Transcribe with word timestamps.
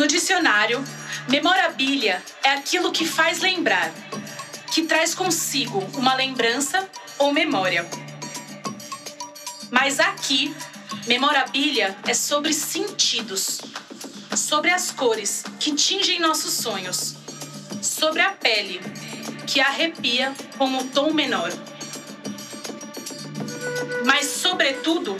No 0.00 0.06
dicionário, 0.06 0.82
memorabilia 1.28 2.22
é 2.42 2.52
aquilo 2.52 2.90
que 2.90 3.04
faz 3.04 3.40
lembrar, 3.40 3.92
que 4.72 4.86
traz 4.86 5.14
consigo 5.14 5.78
uma 5.92 6.14
lembrança 6.14 6.88
ou 7.18 7.34
memória. 7.34 7.86
Mas 9.70 10.00
aqui, 10.00 10.56
memorabilia 11.06 11.94
é 12.06 12.14
sobre 12.14 12.54
sentidos, 12.54 13.60
sobre 14.34 14.70
as 14.70 14.90
cores 14.90 15.44
que 15.58 15.74
tingem 15.74 16.18
nossos 16.18 16.54
sonhos, 16.54 17.16
sobre 17.82 18.22
a 18.22 18.30
pele 18.30 18.80
que 19.46 19.60
arrepia 19.60 20.34
com 20.56 20.78
o 20.78 20.84
tom 20.84 21.12
menor. 21.12 21.52
Mas, 24.06 24.24
sobretudo, 24.28 25.18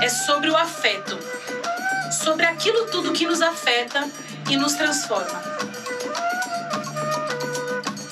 é 0.00 0.08
sobre 0.08 0.50
o 0.50 0.56
afeto, 0.56 1.18
sobre 2.24 2.46
aquilo 2.46 2.86
tudo 2.92 3.12
que 3.12 3.26
nos 3.26 3.42
afeta 3.42 4.08
e 4.50 4.56
nos 4.56 4.74
transforma. 4.74 5.40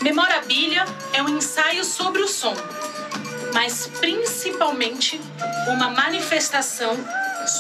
Memorabilia 0.00 0.84
é 1.12 1.20
um 1.20 1.28
ensaio 1.36 1.84
sobre 1.84 2.22
o 2.22 2.28
som, 2.28 2.54
mas 3.52 3.88
principalmente 3.98 5.20
uma 5.66 5.90
manifestação 5.90 6.96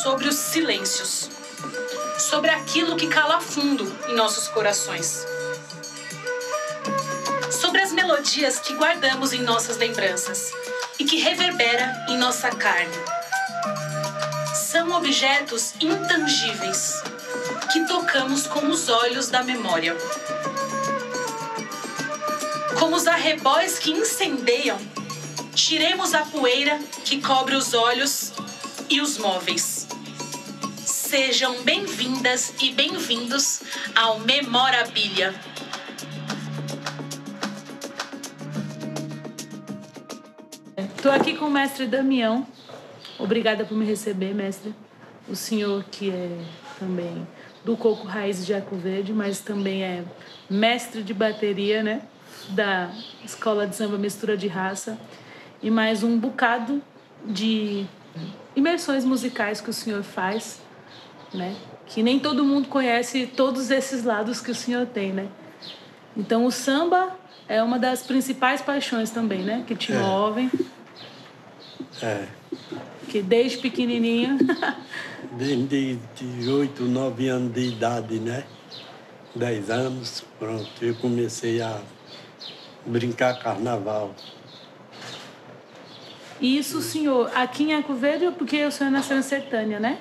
sobre 0.04 0.28
os 0.28 0.36
silêncios, 0.36 1.28
sobre 2.18 2.50
aquilo 2.50 2.96
que 2.96 3.08
cala 3.08 3.40
fundo 3.40 3.92
em 4.08 4.14
nossos 4.14 4.46
corações, 4.46 5.26
sobre 7.50 7.80
as 7.80 7.92
melodias 7.92 8.60
que 8.60 8.74
guardamos 8.74 9.32
em 9.32 9.42
nossas 9.42 9.76
lembranças 9.76 10.52
e 11.00 11.04
que 11.04 11.16
reverbera 11.16 12.06
em 12.08 12.16
nossa 12.16 12.48
carne. 12.50 12.96
São 14.54 14.92
objetos 14.92 15.74
intangíveis 15.80 17.02
que 17.70 17.84
tocamos 17.84 18.46
com 18.46 18.66
os 18.68 18.88
olhos 18.88 19.28
da 19.28 19.42
memória. 19.42 19.94
Como 22.78 22.96
os 22.96 23.06
arrebóis 23.06 23.78
que 23.78 23.90
incendeiam, 23.90 24.78
tiremos 25.54 26.14
a 26.14 26.22
poeira 26.22 26.78
que 27.04 27.20
cobre 27.20 27.54
os 27.54 27.74
olhos 27.74 28.32
e 28.88 29.02
os 29.02 29.18
móveis. 29.18 29.86
Sejam 30.82 31.62
bem-vindas 31.62 32.54
e 32.58 32.72
bem-vindos 32.72 33.60
ao 33.94 34.20
Memorabilia. 34.20 35.34
Estou 40.96 41.12
aqui 41.12 41.36
com 41.36 41.46
o 41.46 41.50
mestre 41.50 41.86
Damião. 41.86 42.46
Obrigada 43.18 43.64
por 43.66 43.76
me 43.76 43.84
receber, 43.84 44.34
mestre. 44.34 44.74
O 45.28 45.36
senhor 45.36 45.84
que 45.90 46.10
é 46.10 46.38
também 46.78 47.26
do 47.68 47.76
Coco 47.76 48.06
Raiz 48.06 48.46
de 48.46 48.54
Arco 48.54 48.76
Verde, 48.76 49.12
mas 49.12 49.40
também 49.40 49.82
é 49.82 50.02
mestre 50.48 51.02
de 51.02 51.12
bateria, 51.12 51.82
né? 51.82 52.00
Da 52.48 52.90
Escola 53.22 53.66
de 53.66 53.76
Samba 53.76 53.98
Mistura 53.98 54.38
de 54.38 54.48
Raça. 54.48 54.98
E 55.62 55.70
mais 55.70 56.02
um 56.02 56.18
bocado 56.18 56.82
de 57.26 57.84
imersões 58.56 59.04
musicais 59.04 59.60
que 59.60 59.68
o 59.68 59.72
senhor 59.74 60.02
faz, 60.02 60.62
né? 61.34 61.54
Que 61.84 62.02
nem 62.02 62.18
todo 62.18 62.42
mundo 62.42 62.68
conhece 62.68 63.26
todos 63.26 63.70
esses 63.70 64.02
lados 64.02 64.40
que 64.40 64.50
o 64.50 64.54
senhor 64.54 64.86
tem, 64.86 65.12
né? 65.12 65.28
Então 66.16 66.46
o 66.46 66.50
samba 66.50 67.18
é 67.46 67.62
uma 67.62 67.78
das 67.78 68.02
principais 68.02 68.62
paixões 68.62 69.10
também, 69.10 69.42
né? 69.42 69.62
Que 69.66 69.76
te 69.76 69.92
é. 69.92 69.98
movem. 69.98 70.50
É. 72.00 72.37
Que 73.08 73.22
desde 73.22 73.58
pequenininho. 73.58 74.38
desde 75.32 75.96
de 76.16 76.50
8, 76.50 76.82
9 76.84 77.28
anos 77.28 77.52
de 77.52 77.68
idade, 77.68 78.18
né? 78.18 78.44
10 79.34 79.70
anos, 79.70 80.24
pronto, 80.38 80.68
eu 80.80 80.94
comecei 80.96 81.60
a 81.60 81.80
brincar 82.84 83.38
carnaval. 83.38 84.14
Isso, 86.40 86.80
senhor, 86.80 87.30
aqui 87.34 87.64
em 87.64 87.74
Arco 87.74 87.94
Verde, 87.94 88.30
porque 88.38 88.64
o 88.64 88.70
senhor 88.70 88.90
nasceu 88.90 89.18
em 89.18 89.22
Sertânia, 89.22 89.80
né? 89.80 89.98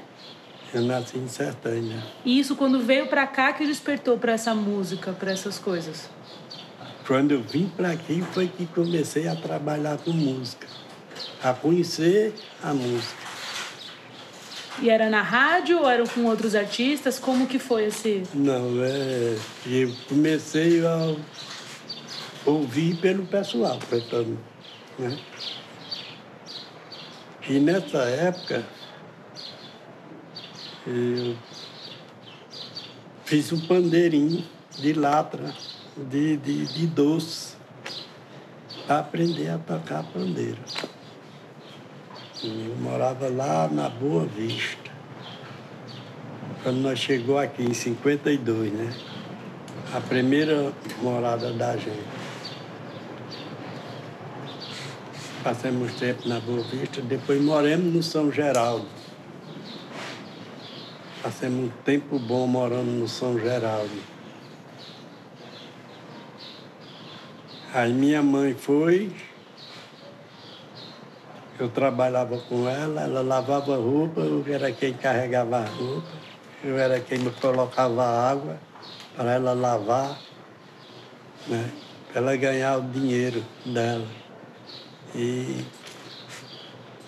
Eu 0.74 0.82
nasci 0.82 1.18
em 1.18 1.28
Sertânia. 1.28 2.04
E 2.26 2.40
isso, 2.40 2.56
quando 2.56 2.80
veio 2.82 3.08
para 3.08 3.26
cá, 3.26 3.54
que 3.54 3.66
despertou 3.66 4.18
para 4.18 4.34
essa 4.34 4.54
música, 4.54 5.14
para 5.14 5.32
essas 5.32 5.58
coisas? 5.58 6.10
Quando 7.08 7.32
eu 7.32 7.42
vim 7.42 7.70
para 7.70 7.92
aqui, 7.92 8.22
foi 8.34 8.48
que 8.48 8.66
comecei 8.68 9.28
a 9.28 9.36
trabalhar 9.36 9.98
com 9.98 10.12
música 10.12 10.68
a 11.44 11.54
conhecer 11.54 12.34
a 12.64 12.74
música. 12.74 13.28
E 14.82 14.90
era 14.90 15.10
na 15.10 15.22
rádio 15.22 15.80
ou 15.80 15.90
era 15.90 16.08
com 16.08 16.26
outros 16.26 16.54
artistas? 16.54 17.18
Como 17.18 17.48
que 17.48 17.58
foi 17.58 17.86
esse? 17.86 18.24
Não, 18.34 18.84
é, 18.84 19.36
eu 19.66 19.92
comecei 20.08 20.86
a 20.86 21.16
ouvir 22.46 22.96
pelo 22.98 23.26
pessoal 23.26 23.80
cantando, 23.90 24.38
né? 25.00 25.18
E 27.50 27.60
nessa 27.60 28.00
época 28.00 28.64
eu 30.86 31.36
fiz 33.26 33.52
um 33.52 33.60
pandeirinho 33.60 34.44
de 34.78 34.94
latra, 34.94 35.54
de, 35.98 36.38
de, 36.38 36.66
de 36.68 36.88
doce, 36.88 37.56
para 38.86 39.00
aprender 39.00 39.50
a 39.50 39.58
tocar 39.58 40.04
pandeiro. 40.04 40.60
Eu 42.44 42.76
morava 42.82 43.28
lá 43.30 43.68
na 43.68 43.90
Boa 43.90 44.26
Vista. 44.28 44.92
Quando 46.62 46.78
nós 46.78 47.00
chegou 47.00 47.40
aqui 47.40 47.64
em 47.64 47.74
52, 47.74 48.72
né? 48.72 48.94
A 49.92 50.00
primeira 50.02 50.72
morada 51.02 51.52
da 51.52 51.76
gente. 51.76 52.06
Passamos 55.44 55.94
tempo 55.94 56.30
na 56.30 56.40
Boa 56.40 56.62
Vista, 56.62 57.02
depois 57.02 57.42
moramos 57.42 57.92
no 57.92 58.04
São 58.04 58.32
Geraldo. 58.32 58.86
Passamos 61.24 61.66
um 61.66 61.70
tempo 61.84 62.20
bom 62.20 62.46
morando 62.46 62.92
no 62.92 63.08
São 63.08 63.40
Geraldo. 63.40 63.90
Aí 67.74 67.92
minha 67.92 68.22
mãe 68.22 68.54
foi, 68.54 69.12
eu 71.60 71.70
trabalhava 71.70 72.38
com 72.38 72.68
ela, 72.68 73.02
ela 73.02 73.22
lavava 73.22 73.76
roupa, 73.76 74.22
eu 74.22 74.44
era 74.48 74.72
quem 74.72 74.94
carregava 74.94 75.58
a 75.58 75.66
roupa, 75.66 76.08
eu 76.64 76.78
era 76.78 77.00
quem 77.00 77.20
me 77.20 77.32
colocava 77.32 78.04
água 78.04 78.60
para 79.16 79.34
ela 79.34 79.54
lavar, 79.54 80.20
né? 81.48 81.72
para 82.12 82.22
ela 82.22 82.36
ganhar 82.36 82.78
o 82.78 82.82
dinheiro 82.84 83.44
dela. 83.66 84.08
E 85.16 85.66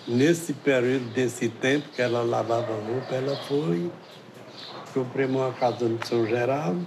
nesse 0.06 0.52
período, 0.52 1.12
desse 1.12 1.48
tempo 1.48 1.88
que 1.90 2.02
ela 2.02 2.22
lavava 2.22 2.74
roupa, 2.74 3.14
ela 3.14 3.36
foi, 3.36 3.90
comprei 4.92 5.26
uma 5.26 5.52
casa 5.52 5.88
no 5.88 6.04
São 6.04 6.26
Geraldo. 6.26 6.84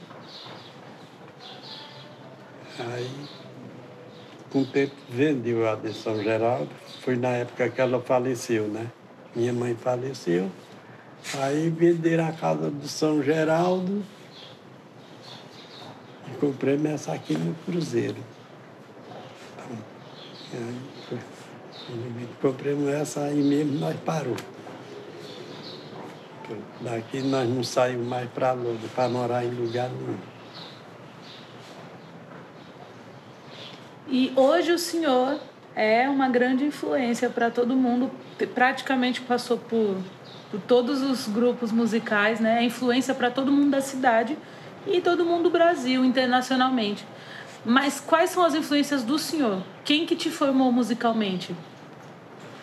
Aí, 2.80 3.43
com 4.54 4.62
o 4.62 4.66
tempo, 4.66 4.94
vendeu 5.10 5.68
a 5.68 5.74
de 5.74 5.92
São 5.92 6.22
Geraldo, 6.22 6.70
foi 7.02 7.16
na 7.16 7.30
época 7.30 7.68
que 7.70 7.82
ela 7.82 8.00
faleceu, 8.00 8.68
né? 8.68 8.86
Minha 9.36 9.52
mãe 9.52 9.76
faleceu. 9.76 10.50
Aí 11.40 11.72
venderam 11.72 12.28
a 12.28 12.32
casa 12.32 12.70
do 12.70 12.88
São 12.88 13.24
Geraldo 13.24 14.04
e 16.32 16.38
comprei 16.38 16.80
essa 16.86 17.14
aqui 17.14 17.36
no 17.36 17.56
Cruzeiro. 17.66 18.18
Aí, 20.54 22.28
compramos 22.40 22.90
essa 22.90 23.22
aí 23.22 23.42
mesmo, 23.42 23.80
nós 23.80 23.96
parou. 24.06 24.36
Daqui 26.82 27.22
nós 27.22 27.50
não 27.50 27.64
saímos 27.64 28.06
mais 28.06 28.30
para 28.30 28.56
para 28.94 29.10
morar 29.10 29.44
em 29.44 29.50
lugar 29.50 29.90
nenhum. 29.90 30.33
E 34.14 34.32
hoje 34.36 34.72
o 34.72 34.78
senhor 34.78 35.40
é 35.76 36.08
uma 36.08 36.30
grande 36.30 36.64
influência 36.64 37.32
para 37.32 37.50
todo 37.50 37.76
mundo, 37.76 38.12
praticamente 38.54 39.20
passou 39.22 39.58
por, 39.58 39.98
por 40.52 40.62
todos 40.62 41.02
os 41.02 41.28
grupos 41.28 41.72
musicais, 41.72 42.40
né? 42.40 42.60
É 42.60 42.64
influência 42.64 43.16
para 43.16 43.32
todo 43.32 43.52
mundo 43.52 43.72
da 43.72 43.82
cidade 43.82 44.38
e 44.86 45.02
todo 45.02 45.26
mundo 45.26 45.46
do 45.46 45.50
Brasil, 45.50 46.06
internacionalmente. 46.06 47.04
Mas 47.66 48.00
quais 48.00 48.30
são 48.30 48.46
as 48.46 48.54
influências 48.54 49.02
do 49.02 49.18
senhor? 49.18 49.64
Quem 49.84 50.06
que 50.06 50.16
te 50.16 50.30
formou 50.30 50.72
musicalmente? 50.72 51.56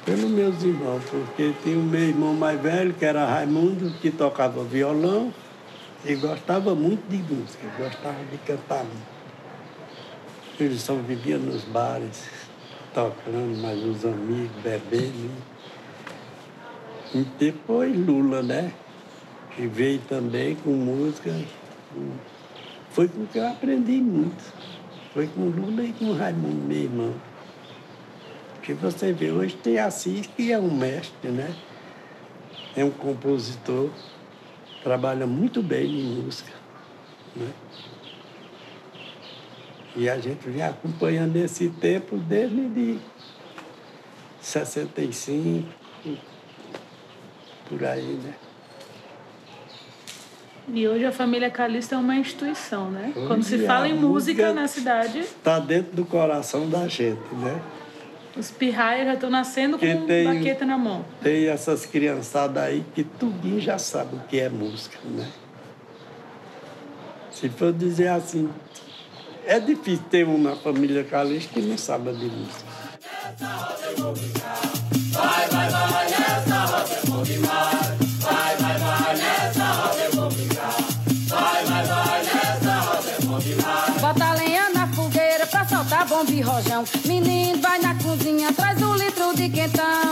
Pelos 0.04 0.30
meus 0.30 0.62
irmãos, 0.62 1.02
porque 1.10 1.52
tem 1.64 1.74
o 1.74 1.82
meu 1.82 2.02
irmão 2.02 2.32
mais 2.32 2.60
velho, 2.60 2.94
que 2.94 3.04
era 3.04 3.26
Raimundo, 3.26 3.92
que 4.00 4.12
tocava 4.12 4.62
violão 4.62 5.34
e 6.04 6.14
gostava 6.14 6.76
muito 6.76 7.08
de 7.08 7.16
música, 7.16 7.66
gostava 7.76 8.22
de 8.30 8.38
cantar. 8.38 8.86
Eles 10.60 10.82
só 10.82 10.94
viviam 10.94 11.38
nos 11.38 11.64
bares 11.64 12.28
tocando, 12.92 13.56
mais 13.62 13.82
os 13.82 14.04
amigos, 14.04 14.50
bebendo. 14.62 15.30
E 17.14 17.24
depois 17.38 17.96
Lula, 17.96 18.42
né? 18.42 18.72
Que 19.56 19.66
veio 19.66 20.00
também 20.00 20.54
com 20.56 20.70
música 20.70 21.30
Foi 22.90 23.08
com 23.08 23.24
que 23.26 23.38
eu 23.38 23.48
aprendi 23.48 24.02
muito. 24.02 24.52
Foi 25.14 25.26
com 25.28 25.46
Lula 25.46 25.82
e 25.82 25.94
com 25.94 26.12
Raimundo, 26.12 26.66
meu 26.66 26.76
irmão. 26.76 27.14
Porque 28.54 28.74
você 28.74 29.14
vê, 29.14 29.30
hoje 29.30 29.56
tem 29.56 29.78
Assis, 29.78 30.26
que 30.26 30.52
é 30.52 30.58
um 30.58 30.70
mestre, 30.70 31.30
né? 31.30 31.56
É 32.76 32.84
um 32.84 32.90
compositor, 32.90 33.88
trabalha 34.82 35.26
muito 35.26 35.62
bem 35.62 35.86
em 35.86 36.22
música. 36.22 36.52
Né? 37.34 37.50
E 39.96 40.08
a 40.08 40.18
gente 40.18 40.48
vem 40.48 40.62
acompanhando 40.62 41.36
esse 41.36 41.68
tempo 41.68 42.16
desde 42.16 42.68
de 42.68 42.98
65, 44.40 45.68
por 47.68 47.84
aí, 47.84 48.18
né? 48.22 48.34
E 50.72 50.86
hoje 50.86 51.04
a 51.04 51.10
família 51.10 51.50
Calista 51.50 51.96
é 51.96 51.98
uma 51.98 52.14
instituição, 52.14 52.90
né? 52.90 53.12
Hoje 53.16 53.26
Quando 53.26 53.42
se 53.42 53.58
fala 53.66 53.88
em 53.88 53.94
música, 53.94 54.06
música 54.06 54.52
na 54.52 54.68
cidade. 54.68 55.18
Está 55.20 55.58
dentro 55.58 55.96
do 55.96 56.04
coração 56.04 56.68
da 56.68 56.86
gente, 56.86 57.34
né? 57.34 57.60
Os 58.36 58.50
pirraias 58.50 59.06
já 59.06 59.14
estão 59.14 59.28
nascendo 59.28 59.76
com 59.76 60.06
tem, 60.06 60.24
baqueta 60.24 60.64
na 60.64 60.78
mão. 60.78 61.04
Tem 61.20 61.48
essas 61.48 61.84
criançadas 61.84 62.62
aí 62.62 62.84
que 62.94 63.02
tudinho 63.02 63.60
já 63.60 63.76
sabe 63.76 64.14
o 64.14 64.20
que 64.20 64.38
é 64.38 64.48
música, 64.48 64.98
né? 65.04 65.28
Se 67.32 67.48
for 67.48 67.72
dizer 67.72 68.08
assim, 68.08 68.48
é 69.50 69.58
difícil 69.58 70.04
ter 70.08 70.28
um 70.28 70.38
na 70.38 70.54
família 70.54 71.02
Calista 71.02 71.52
que 71.52 71.60
não 71.60 71.76
sabe 71.76 72.12
de 72.12 72.26
música. 72.26 72.70
Vai, 75.12 75.48
vai, 75.48 75.70
vai, 75.70 76.08
nessa 76.08 76.64
roda 76.66 76.94
eu 76.94 77.10
vou 77.10 77.24
Vai, 77.24 78.56
vai, 78.56 78.78
vai, 78.78 79.16
nessa 79.16 79.64
roda 79.64 80.00
eu 80.04 80.12
vou 80.12 80.30
Vai, 80.30 81.64
vai, 81.64 81.84
vai, 81.84 82.22
nessa 82.22 82.74
roda 82.80 83.10
eu 83.10 83.26
vou 83.26 84.00
Bota 84.00 84.34
lenha 84.34 84.70
na 84.70 84.86
fogueira 84.86 85.44
pra 85.48 85.66
soltar 85.66 86.06
bomba 86.06 86.30
e 86.30 86.40
rojão. 86.40 86.84
Menino, 87.04 87.60
vai 87.60 87.80
na 87.80 87.96
cozinha, 87.96 88.52
traz 88.52 88.80
um 88.80 88.94
litro 88.94 89.34
de 89.34 89.48
quentão. 89.48 90.09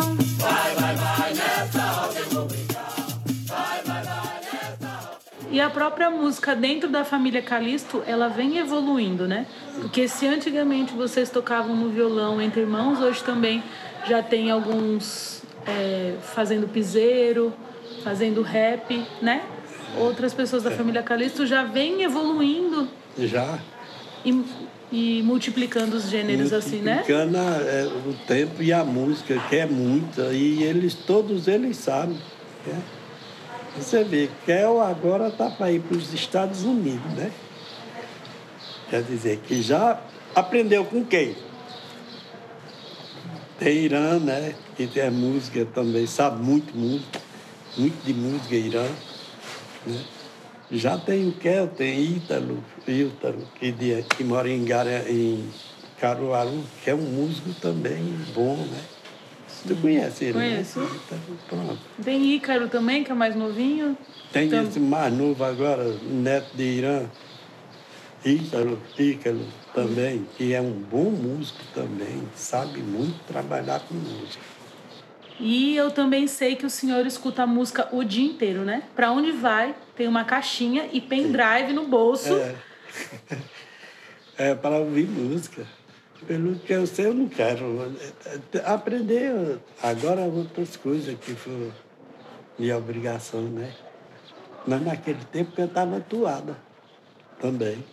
A 5.69 5.71
própria 5.71 6.11
música 6.11 6.57
dentro 6.57 6.89
da 6.89 7.05
família 7.05 7.43
Calisto, 7.43 8.03
ela 8.07 8.29
vem 8.29 8.57
evoluindo, 8.57 9.29
né? 9.29 9.47
Porque 9.75 10.09
se 10.09 10.27
antigamente 10.27 10.95
vocês 10.95 11.29
tocavam 11.29 11.77
no 11.77 11.91
violão 11.91 12.41
entre 12.41 12.63
irmãos, 12.63 13.01
hoje 13.01 13.23
também 13.23 13.63
já 14.07 14.23
tem 14.23 14.51
alguns 14.51 15.43
é, 15.67 16.15
fazendo 16.23 16.67
piseiro, 16.67 17.53
fazendo 18.03 18.41
rap, 18.41 19.05
né? 19.21 19.43
Outras 19.99 20.33
pessoas 20.33 20.63
da 20.63 20.71
é. 20.71 20.75
família 20.75 21.03
Calisto 21.03 21.45
já 21.45 21.65
vem 21.65 22.03
evoluindo. 22.03 22.89
Já. 23.19 23.59
E, 24.25 24.43
e 24.91 25.23
multiplicando 25.23 25.97
os 25.97 26.09
gêneros 26.09 26.51
assim, 26.51 26.79
né? 26.79 27.05
Multiplicando 27.07 27.37
é, 27.37 27.87
o 28.07 28.15
tempo 28.27 28.63
e 28.63 28.73
a 28.73 28.83
música, 28.83 29.39
que 29.51 29.57
é 29.57 29.67
muita. 29.67 30.33
E 30.33 30.63
eles, 30.63 30.95
todos 30.95 31.47
eles 31.47 31.77
sabem. 31.77 32.17
Né? 32.67 32.81
Você 33.79 34.03
vê, 34.03 34.29
Kel 34.45 34.81
agora 34.81 35.29
está 35.29 35.49
para 35.49 35.71
ir 35.71 35.81
para 35.81 35.97
os 35.97 36.13
Estados 36.13 36.65
Unidos, 36.65 37.13
né? 37.13 37.31
Quer 38.91 39.03
dizer, 39.03 39.39
que 39.39 39.63
já 39.63 40.01
aprendeu 40.35 40.85
com 40.85 41.05
quem? 41.05 41.37
Tem 43.59 43.77
Irã, 43.79 44.19
né? 44.19 44.55
Que 44.77 44.87
tem 44.87 45.11
música 45.11 45.65
também, 45.67 46.07
sabe 46.07 46.43
muito 46.43 46.77
música, 46.77 47.21
muito 47.77 48.05
de 48.05 48.13
música 48.13 48.55
Irã. 48.55 48.87
Né? 49.87 50.05
Já 50.71 50.99
tem 50.99 51.29
o 51.29 51.33
Kel, 51.33 51.69
tem 51.69 52.17
Ítalo, 52.17 52.63
Ítalo 52.87 53.47
que, 53.55 53.73
de, 53.73 54.03
que 54.03 54.25
mora 54.25 54.49
em, 54.51 54.67
em 55.09 55.49
Caruaru, 56.01 56.65
que 56.83 56.91
é 56.91 56.95
um 56.95 56.99
músico 56.99 57.53
também 57.61 58.03
bom, 58.35 58.57
né? 58.57 58.98
Tu 59.67 59.77
conhece 59.77 60.27
ele? 60.27 60.39
Né? 60.39 60.51
Conheço. 60.51 60.81
Né? 60.81 61.19
pronto. 61.49 61.79
Tem 62.03 62.35
Ícaro 62.35 62.69
também, 62.69 63.03
que 63.03 63.11
é 63.11 63.15
mais 63.15 63.35
novinho. 63.35 63.97
Tem 64.33 64.47
então... 64.47 64.63
esse 64.63 64.79
mais 64.79 65.13
novo 65.13 65.43
agora, 65.45 65.85
neto 66.03 66.57
de 66.57 66.63
Irã. 66.63 67.07
Ícaro, 68.25 68.79
Ícaro 68.99 69.41
também, 69.75 70.27
que 70.37 70.53
é 70.53 70.61
um 70.61 70.73
bom 70.73 71.11
músico 71.11 71.61
também, 71.73 72.23
sabe 72.35 72.81
muito 72.81 73.19
trabalhar 73.27 73.81
com 73.81 73.95
música. 73.95 74.43
E 75.41 75.77
eu 75.77 75.91
também 75.91 76.27
sei 76.27 76.57
que 76.57 76.67
o 76.67 76.71
senhor 76.71 77.07
escuta 77.07 77.45
a 77.45 77.47
música 77.47 77.89
o 77.93 78.03
dia 78.03 78.27
inteiro, 78.27 78.65
né? 78.65 78.83
Para 78.97 79.13
onde 79.13 79.31
vai, 79.31 79.75
tem 79.95 80.09
uma 80.09 80.25
caixinha 80.25 80.89
e 80.93 81.01
pendrive 81.01 81.73
no 81.73 81.87
bolso. 81.87 82.35
É, 82.35 82.57
é 84.51 84.55
para 84.55 84.79
ouvir 84.79 85.07
música. 85.07 85.65
Pelo 86.27 86.57
que 86.57 86.73
eu 86.73 86.87
sei, 86.87 87.07
eu 87.07 87.15
não 87.15 87.29
quero. 87.29 87.95
Aprender 88.65 89.59
agora 89.83 90.23
outras 90.23 90.77
coisas 90.77 91.17
que 91.19 91.33
foi 91.33 91.73
minha 92.59 92.77
obrigação, 92.77 93.43
né? 93.43 93.73
Mas 94.67 94.83
naquele 94.83 95.25
tempo 95.27 95.53
eu 95.57 95.67
estava 95.67 95.97
atuada 95.97 96.57
também. 97.41 97.85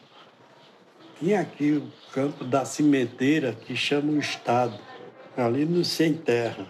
Tinha 1.19 1.39
aqui 1.39 1.72
o 1.74 2.12
campo 2.12 2.44
da 2.44 2.66
cimenteira, 2.66 3.54
que 3.54 3.75
chama 3.75 4.12
o 4.12 4.19
Estado, 4.19 4.77
ali 5.38 5.63
no 5.66 5.86
Sem 5.86 6.13
Terra. 6.13 6.68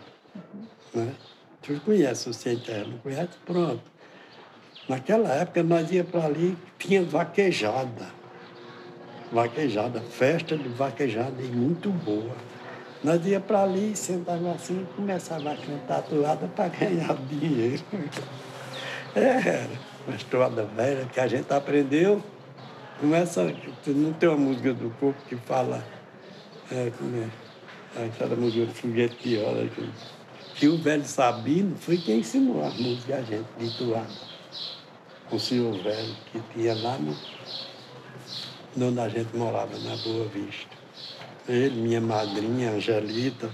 Né? 0.94 1.14
Tu 1.64 1.80
conhece 1.82 2.30
o 2.30 2.34
Sem 2.34 2.60
Terra, 2.60 2.86
não 2.86 2.98
conhece? 3.00 3.38
Pronto. 3.46 3.82
Naquela 4.88 5.30
época 5.30 5.64
nós 5.64 5.90
ia 5.92 6.04
para 6.04 6.26
ali, 6.26 6.56
tinha 6.78 7.02
vaquejada 7.02 8.25
vaquejada, 9.36 10.00
festa 10.00 10.58
de 10.58 10.70
vaquejada 10.70 11.42
e 11.42 11.48
muito 11.48 11.90
boa. 11.90 12.32
Nós 13.04 13.24
ia 13.26 13.42
para 13.42 13.64
ali, 13.64 13.94
sentava 13.94 14.54
assim 14.54 14.82
e 14.82 14.96
começava 14.96 15.52
a 15.52 15.58
cantar 15.58 16.02
toada 16.04 16.48
para 16.48 16.70
ganhar 16.70 17.16
dinheiro. 17.30 17.84
É, 19.18 19.66
uma 20.06 20.18
toada 20.30 20.66
velha 20.66 21.06
que 21.06 21.22
a 21.22 21.26
gente 21.26 21.50
aprendeu. 21.54 22.22
Começa, 23.00 23.50
não 23.88 24.12
tem 24.12 24.28
uma 24.28 24.38
música 24.38 24.74
do 24.74 24.90
corpo 25.00 25.18
que 25.30 25.38
fala, 25.38 25.82
é, 26.70 26.92
como 26.98 27.16
é, 27.96 28.06
aquela 28.06 28.36
música 28.36 28.70
foguete 28.74 29.16
de 29.24 29.38
hora, 29.38 29.70
que, 29.70 29.90
que 30.56 30.68
o 30.68 30.78
velho 30.80 31.06
Sabino 31.06 31.78
foi 31.78 31.98
quem 31.98 32.20
ensinou 32.20 32.62
a 32.66 32.72
música 32.72 33.16
a 33.16 33.22
gente 33.22 33.48
de 33.58 33.78
toada. 33.78 34.10
O 35.32 35.40
senhor 35.40 35.82
velho 35.82 36.14
que 36.34 36.42
tinha 36.54 36.76
lá 36.76 36.98
no 36.98 37.16
onde 38.84 39.00
a 39.00 39.10
gente 39.10 39.36
morava, 39.36 39.78
na 39.80 39.96
Boa 39.98 40.26
Vista. 40.28 40.76
Ele, 41.48 41.82
minha 41.82 42.02
madrinha, 42.02 42.72
Angelita, 42.72 43.50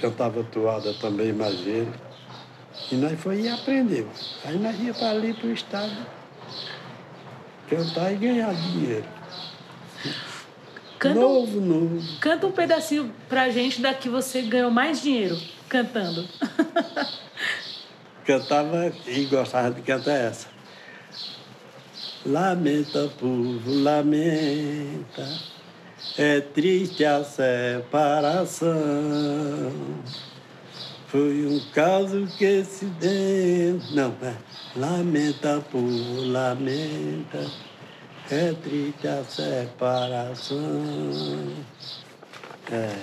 cantava 0.00 0.42
toada 0.44 0.94
também, 0.94 1.32
mais 1.32 1.60
ele. 1.66 1.92
E 2.90 2.96
nós 2.96 3.20
foi 3.20 3.42
e 3.42 3.48
aprendeu. 3.48 4.08
Aí 4.44 4.58
nós 4.58 4.78
ia 4.80 4.94
para 4.94 5.10
ali 5.10 5.34
para 5.34 5.46
o 5.46 5.52
estado 5.52 6.20
cantar 7.68 8.12
e 8.12 8.16
ganhar 8.16 8.52
dinheiro. 8.52 9.04
Canta, 10.98 11.20
novo, 11.20 11.60
novo. 11.60 12.18
Canta 12.20 12.46
um 12.46 12.52
pedacinho 12.52 13.14
pra 13.28 13.48
gente 13.48 13.80
da 13.80 13.94
que 13.94 14.08
você 14.08 14.42
ganhou 14.42 14.70
mais 14.70 15.00
dinheiro 15.00 15.38
cantando. 15.68 16.28
Cantava 18.26 18.92
e 19.06 19.24
gostava 19.24 19.70
de 19.70 19.80
cantar 19.82 20.12
essa. 20.12 20.48
Lamenta, 22.26 23.08
povo, 23.18 23.82
lamenta, 23.82 25.26
é 26.18 26.38
triste 26.38 27.02
a 27.02 27.24
separação. 27.24 28.68
Foi 31.06 31.46
um 31.46 31.58
caso 31.72 32.26
que 32.36 32.62
se 32.62 32.84
deu. 32.84 33.80
Não, 33.92 34.14
é. 34.22 34.34
Lamenta, 34.76 35.64
povo, 35.72 36.20
lamenta, 36.26 37.50
é 38.30 38.52
triste 38.52 39.08
a 39.08 39.24
separação. 39.24 40.58
É. 42.70 42.96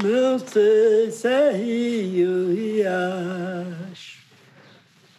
Não 0.00 0.38
sei 0.38 1.10
se 1.10 1.26
é 1.26 1.50
rio, 1.50 2.54
riacho 2.54 4.11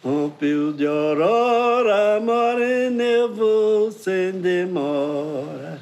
Rompeu 0.04 0.74
de 0.74 0.86
aurora, 0.86 2.20
morena, 2.20 3.02
eu 3.02 3.34
vou 3.34 3.90
sem 3.90 4.32
demora. 4.32 5.80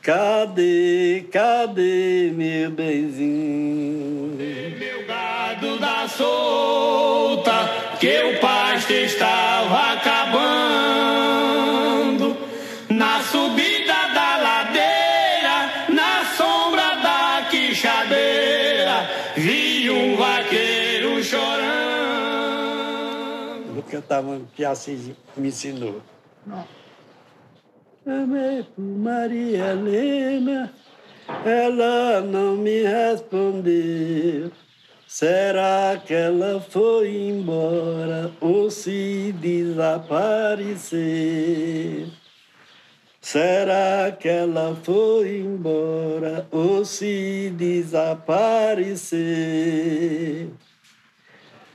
Cadê, 0.00 1.24
cadê 1.32 2.30
meu 2.32 2.70
benzinho? 2.70 4.36
Meu 4.78 5.06
gado 5.08 5.76
da 5.80 6.06
solta, 6.06 7.68
que 7.98 8.16
o 8.22 8.38
pasto 8.38 8.92
estava 8.92 9.94
acabando. 9.94 11.31
Que 23.92 23.96
eu 23.96 24.02
tava, 24.02 24.40
que 24.56 24.64
Assis 24.64 25.10
me 25.36 25.48
ensinou. 25.48 26.00
Não. 26.46 26.64
Chamei 28.02 28.62
por 28.62 28.82
Maria 28.82 29.72
Helena, 29.72 30.72
ela 31.44 32.22
não 32.22 32.56
me 32.56 32.84
respondeu. 32.84 34.50
Será 35.06 36.00
que 36.06 36.14
ela 36.14 36.58
foi 36.58 37.14
embora 37.14 38.32
ou 38.40 38.70
se 38.70 39.34
desapareceu? 39.38 42.08
Será 43.20 44.10
que 44.10 44.26
ela 44.26 44.74
foi 44.82 45.40
embora 45.40 46.48
ou 46.50 46.82
se 46.82 47.52
desapareceu? 47.54 50.50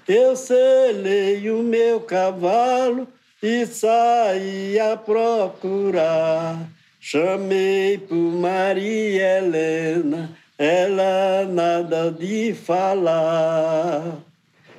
Eu 0.08 0.38
selei 0.38 1.50
o 1.50 1.62
meu 1.62 2.00
cavalo 2.00 3.06
e 3.44 3.66
saí 3.66 4.80
a 4.80 4.96
procurar. 4.96 6.66
Chamei 6.98 7.98
por 7.98 8.16
Maria 8.16 9.40
Helena, 9.40 10.30
ela 10.58 11.46
nada 11.50 12.10
de 12.10 12.54
falar. 12.54 14.18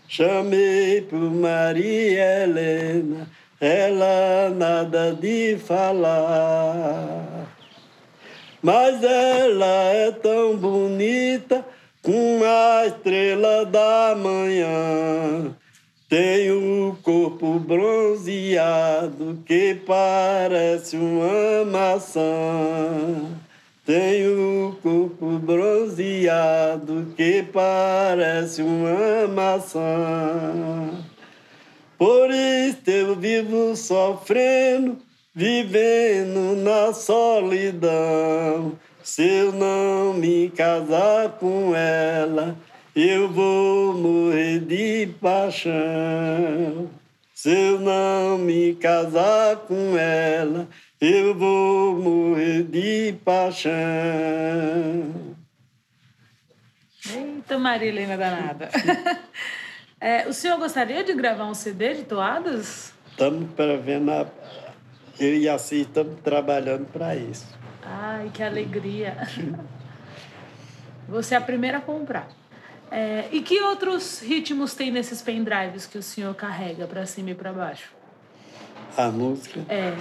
Chamei 0.09 1.03
por 1.03 1.19
Maria 1.19 2.45
Helena, 2.45 3.29
ela 3.61 4.49
nada 4.57 5.13
de 5.13 5.59
falar. 5.59 7.55
Mas 8.63 9.03
ela 9.05 9.93
é 9.93 10.11
tão 10.11 10.57
bonita 10.57 11.65
como 12.09 12.43
a 12.43 12.87
estrela 12.87 13.67
da 13.67 14.17
manhã. 14.17 15.55
Tem 16.09 16.51
o 16.51 16.97
corpo 17.03 17.59
bronzeado 17.59 19.43
que 19.45 19.75
parece 19.87 20.97
uma 20.97 21.67
maçã. 21.67 22.23
Tem 23.85 24.27
o 24.27 24.75
corpo 24.83 25.39
bronzeado 25.39 27.13
que 27.15 27.43
parece 27.43 28.63
uma 28.63 29.29
maçã. 29.29 30.89
Por 31.99 32.31
isso 32.31 32.79
eu 32.87 33.17
vivo 33.17 33.77
sofrendo, 33.77 34.97
vivendo 35.35 36.57
na 36.57 36.91
solidão. 36.95 38.79
Se 39.09 39.27
eu 39.27 39.53
não 39.53 40.13
me 40.13 40.51
casar 40.51 41.31
com 41.41 41.75
ela, 41.75 42.55
eu 42.95 43.27
vou 43.27 43.95
morrer 43.95 44.61
de 44.61 45.07
paixão. 45.19 46.91
Se 47.33 47.51
eu 47.51 47.81
não 47.81 48.37
me 48.37 48.75
casar 48.75 49.57
com 49.67 49.97
ela, 49.97 50.69
eu 51.01 51.35
vou 51.35 51.97
morrer 51.97 52.65
de 52.65 53.15
paixão. 53.25 53.73
Eita, 57.11 57.59
Maria 57.59 57.89
Helena 57.89 58.17
danada. 58.19 58.69
é, 59.99 60.29
o 60.29 60.35
senhor 60.35 60.59
gostaria 60.59 61.03
de 61.03 61.15
gravar 61.15 61.47
um 61.47 61.55
CD 61.55 61.95
de 61.95 62.05
toadas? 62.05 62.93
Estamos 63.11 63.51
prevendo, 63.55 64.11
a... 64.11 64.27
eu 65.19 65.35
e 65.35 65.49
a 65.49 65.57
Cis 65.57 65.87
estamos 65.87 66.21
trabalhando 66.21 66.85
para 66.93 67.17
isso. 67.17 67.58
Ai, 67.91 68.31
que 68.33 68.43
alegria. 68.43 69.17
Você 71.09 71.35
é 71.35 71.39
a 71.39 71.41
primeira 71.41 71.79
a 71.79 71.81
comprar. 71.81 72.29
É, 72.91 73.29
e 73.33 73.41
que 73.41 73.61
outros 73.63 74.21
ritmos 74.21 74.75
tem 74.75 74.91
nesses 74.91 75.23
pendrives 75.23 75.87
que 75.87 75.97
o 75.97 76.03
senhor 76.03 76.35
carrega 76.35 76.87
para 76.87 77.07
cima 77.07 77.31
e 77.31 77.35
para 77.35 77.53
baixo? 77.53 77.93
A 78.97 79.09
música. 79.09 79.61
É. 79.69 79.95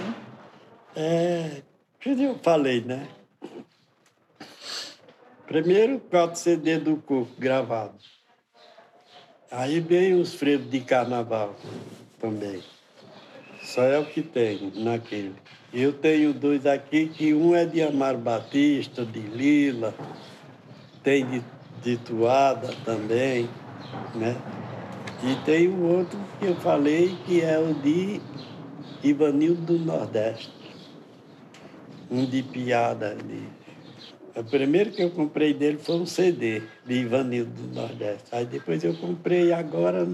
É. 0.94 1.62
Que 2.00 2.10
eu 2.22 2.38
falei, 2.42 2.82
né? 2.82 3.08
Primeiro, 5.46 5.98
quatro 5.98 6.38
CD 6.38 6.78
do 6.78 6.96
Coco 6.96 7.30
gravado. 7.38 7.94
Aí 9.50 9.80
vem 9.80 10.14
os 10.14 10.34
frevos 10.34 10.70
de 10.70 10.80
carnaval 10.80 11.56
também. 12.20 12.62
Só 13.62 13.82
é 13.82 13.98
o 13.98 14.04
que 14.04 14.22
tem 14.22 14.72
naquele. 14.76 15.34
Eu 15.72 15.92
tenho 15.92 16.32
dois 16.32 16.64
aqui, 16.66 17.08
que 17.08 17.34
um 17.34 17.54
é 17.54 17.64
de 17.66 17.82
Amaro 17.82 18.18
Batista, 18.18 19.04
de 19.04 19.20
Lila, 19.20 19.94
tem 21.02 21.26
de 21.26 21.42
de 21.82 21.96
Tuada 21.96 22.68
também, 22.84 23.48
né? 24.14 24.36
E 25.22 25.34
tem 25.44 25.68
o 25.68 25.82
outro 25.82 26.18
que 26.38 26.46
eu 26.46 26.54
falei, 26.56 27.16
que 27.26 27.40
é 27.40 27.58
o 27.58 27.74
de 27.74 28.20
Ivanildo 29.02 29.78
do 29.78 29.78
Nordeste. 29.78 30.52
Um 32.10 32.24
de 32.24 32.42
piada 32.42 33.10
ali. 33.10 33.48
O 34.34 34.44
primeiro 34.44 34.90
que 34.92 35.02
eu 35.02 35.10
comprei 35.10 35.52
dele 35.52 35.78
foi 35.78 35.96
um 35.96 36.06
CD 36.06 36.62
de 36.86 36.94
Ivanildo 36.94 37.50
do 37.50 37.74
Nordeste. 37.74 38.26
Aí 38.30 38.46
depois 38.46 38.82
eu 38.84 38.94
comprei 38.94 39.52
agora, 39.52 40.08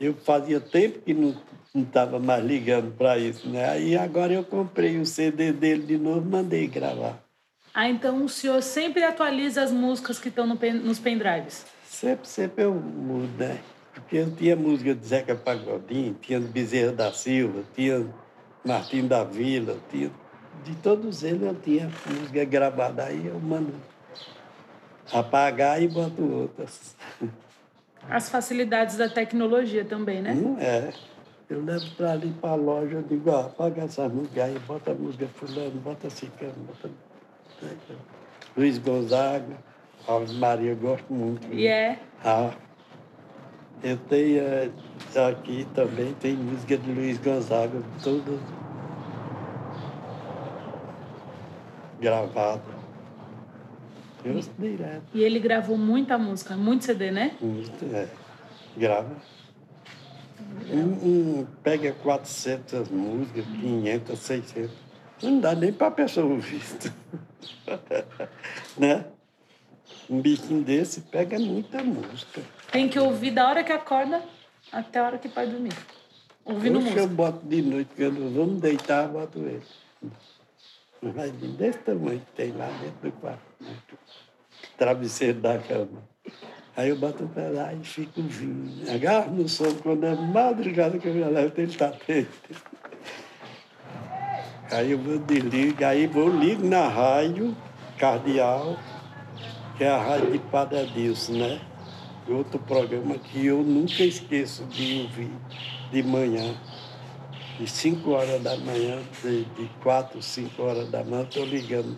eu 0.00 0.14
fazia 0.14 0.60
tempo 0.60 1.00
que 1.00 1.12
não 1.12 1.34
estava 1.74 2.18
mais 2.18 2.44
ligando 2.44 2.92
para 2.96 3.16
isso, 3.18 3.48
né? 3.48 3.68
Aí 3.70 3.96
agora 3.96 4.32
eu 4.32 4.44
comprei 4.44 4.98
o 4.98 5.06
CD 5.06 5.52
dele 5.52 5.86
de 5.86 5.98
novo, 5.98 6.28
mandei 6.28 6.66
gravar. 6.66 7.18
Ah, 7.74 7.88
então 7.88 8.24
o 8.24 8.28
senhor 8.28 8.62
sempre 8.62 9.02
atualiza 9.02 9.62
as 9.62 9.72
músicas 9.72 10.18
que 10.18 10.28
estão 10.28 10.46
no 10.46 10.56
pen, 10.56 10.74
nos 10.74 10.98
pendrives? 10.98 11.64
Sempre, 11.86 12.28
sempre 12.28 12.64
eu 12.64 12.74
mudo, 12.74 13.30
né? 13.38 13.58
Porque 13.94 14.18
eu 14.18 14.30
tinha 14.34 14.54
música 14.54 14.94
de 14.94 15.06
Zeca 15.06 15.34
Pagodinho, 15.34 16.14
tinha 16.20 16.38
Bezerra 16.38 16.92
da 16.92 17.12
Silva, 17.12 17.62
tinha 17.74 18.06
Martim 18.64 19.06
da 19.06 19.24
Vila, 19.24 19.78
tinha... 19.90 20.10
De 20.64 20.74
todos 20.76 21.22
eles 21.22 21.42
eu 21.42 21.54
tinha 21.54 21.90
música 22.06 22.44
gravada, 22.44 23.04
aí 23.04 23.26
eu 23.26 23.40
mando 23.40 23.72
apagar 25.12 25.82
e 25.82 25.88
boto 25.88 26.22
outras. 26.22 26.94
As 28.08 28.28
facilidades 28.28 28.96
da 28.96 29.08
tecnologia 29.08 29.84
também, 29.84 30.20
né? 30.20 30.34
Não 30.34 30.58
é. 30.58 30.92
Eu 31.52 31.62
levo 31.66 31.84
para 31.96 32.12
ali 32.12 32.32
para 32.40 32.52
a 32.52 32.54
loja, 32.54 32.94
eu 32.94 33.02
digo, 33.02 33.30
ó, 33.30 33.40
apaga 33.40 33.82
essa 33.82 34.08
música 34.08 34.44
aí, 34.44 34.58
bota 34.60 34.92
a 34.92 34.94
música 34.94 35.26
fulano, 35.34 35.72
bota 35.82 36.08
cicano, 36.08 36.54
bota 36.66 36.88
Luiz 38.56 38.78
Gonzaga, 38.78 39.58
Ave 40.08 40.32
Maria, 40.36 40.70
eu 40.70 40.76
gosto 40.76 41.12
muito. 41.12 41.46
E 41.52 41.66
é? 41.66 41.98
Ah, 42.24 42.52
eu 43.84 43.98
tenho 43.98 44.40
eh, 44.40 44.70
aqui 45.28 45.66
também, 45.74 46.14
tem 46.14 46.34
música 46.34 46.78
de 46.78 46.90
Luiz 46.90 47.18
Gonzaga, 47.18 47.82
todas 48.02 48.40
gravadas. 52.00 52.62
Eu 54.24 54.40
direto. 54.58 55.02
E 55.12 55.22
ele 55.22 55.38
gravou 55.38 55.76
muita 55.76 56.16
música, 56.16 56.56
muito 56.56 56.86
CD, 56.86 57.10
né? 57.10 57.36
Muito, 57.42 57.94
é. 57.94 58.08
Grava. 58.74 59.14
Um, 60.70 61.46
pega 61.62 61.92
400 61.92 62.88
músicas, 62.88 63.44
500, 63.44 64.18
600. 64.18 64.70
Não 65.22 65.40
dá 65.40 65.54
nem 65.54 65.72
para 65.72 65.86
a 65.88 65.90
pessoa 65.90 66.26
ouvir. 66.26 66.62
né? 68.76 69.06
Um 70.10 70.20
bichinho 70.20 70.62
desse 70.62 71.02
pega 71.02 71.38
muita 71.38 71.82
música. 71.82 72.42
Tem 72.70 72.88
que 72.88 72.98
ouvir 72.98 73.30
da 73.30 73.48
hora 73.48 73.64
que 73.64 73.72
acorda 73.72 74.22
até 74.70 74.98
a 74.98 75.04
hora 75.04 75.18
que 75.18 75.28
vai 75.28 75.46
dormir. 75.46 75.72
Ouvindo 76.44 76.78
Hoje 76.78 76.86
música. 76.86 77.00
eu 77.02 77.08
boto 77.08 77.46
de 77.46 77.62
noite, 77.62 77.90
quando 77.96 78.34
vamos 78.34 78.60
deitar, 78.60 79.04
eu 79.04 79.12
boto 79.12 79.38
ele. 79.38 79.62
Mas 81.00 81.32
desse 81.32 81.78
tamanho 81.78 82.20
que 82.20 82.32
tem 82.32 82.52
lá 82.52 82.66
dentro 82.80 83.10
do 83.10 83.12
quarto. 83.12 83.42
Né? 83.60 83.76
Travesseiro 84.76 85.40
da 85.40 85.58
cama. 85.58 86.02
Aí 86.74 86.88
eu 86.88 86.96
boto 86.96 87.26
pra 87.28 87.48
lá 87.48 87.74
e 87.74 87.84
fico 87.84 88.20
ouvindo. 88.20 88.90
Agarro 88.90 89.34
no 89.34 89.48
som 89.48 89.74
quando 89.82 90.04
é 90.04 90.14
madrugada 90.14 90.98
que 90.98 91.06
eu 91.06 91.14
me 91.14 91.22
levo, 91.22 91.52
ele 91.56 91.76
tá 91.76 91.92
dentro. 92.06 92.32
Aí 94.70 94.92
eu 94.92 94.98
vou 94.98 95.18
desligo, 95.18 95.84
aí 95.84 96.06
vou 96.06 96.30
ligo 96.30 96.66
na 96.66 96.88
rádio 96.88 97.54
cardial, 97.98 98.78
que 99.76 99.84
é 99.84 99.90
a 99.90 99.98
rádio 99.98 100.32
de 100.32 100.38
Padre 100.38 100.80
Adilson, 100.80 101.32
né? 101.32 101.60
Outro 102.26 102.58
programa 102.58 103.18
que 103.18 103.46
eu 103.46 103.62
nunca 103.62 104.02
esqueço 104.02 104.64
de 104.64 105.02
ouvir 105.02 105.30
de 105.92 106.02
manhã. 106.02 106.54
De 107.58 107.66
5 107.66 108.10
horas 108.10 108.42
da 108.42 108.56
manhã, 108.56 108.98
de 109.22 109.70
4, 109.82 110.22
5 110.22 110.62
horas 110.62 110.90
da 110.90 111.04
manhã, 111.04 111.24
estou 111.24 111.44
ligando 111.44 111.94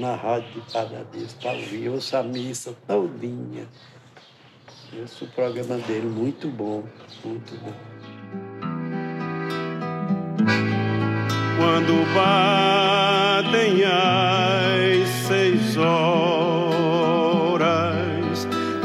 na 0.00 0.16
rádio 0.16 0.60
de 0.60 0.72
Padre 0.72 0.96
Adilson 0.96 1.36
para 1.40 1.52
ouvir. 1.52 1.84
Eu 1.84 1.92
ouço 1.92 2.16
a 2.16 2.22
missa 2.22 2.74
todinha. 2.86 3.68
Esse 5.04 5.24
o 5.24 5.28
programa 5.28 5.76
dele, 5.76 6.06
muito 6.06 6.48
bom, 6.48 6.82
muito 7.24 7.54
bom. 7.60 7.72
quando 11.60 12.04
batem 12.14 13.84
as 13.84 15.08
seis 15.28 15.76
horas 15.76 16.08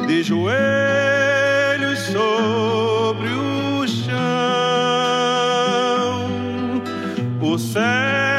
de 0.05 0.21
joelhos 0.23 1.99
sobre 1.99 3.29
o 3.29 3.87
chão, 3.87 4.13
o 7.41 7.57
cérebro 7.57 8.34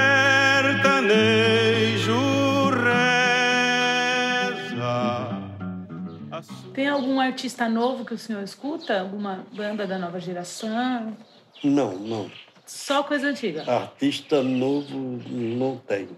algum 6.97 7.21
artista 7.21 7.69
novo 7.69 8.05
que 8.05 8.15
o 8.15 8.19
senhor 8.19 8.43
escuta? 8.43 9.00
Alguma 9.00 9.45
banda 9.55 9.87
da 9.87 9.99
nova 9.99 10.19
geração? 10.21 11.17
Não, 11.62 11.93
não. 11.97 12.31
Só 12.65 13.03
coisa 13.03 13.29
antiga? 13.29 13.62
Artista 13.71 14.43
novo 14.43 14.99
não 15.29 15.76
tem. 15.87 16.09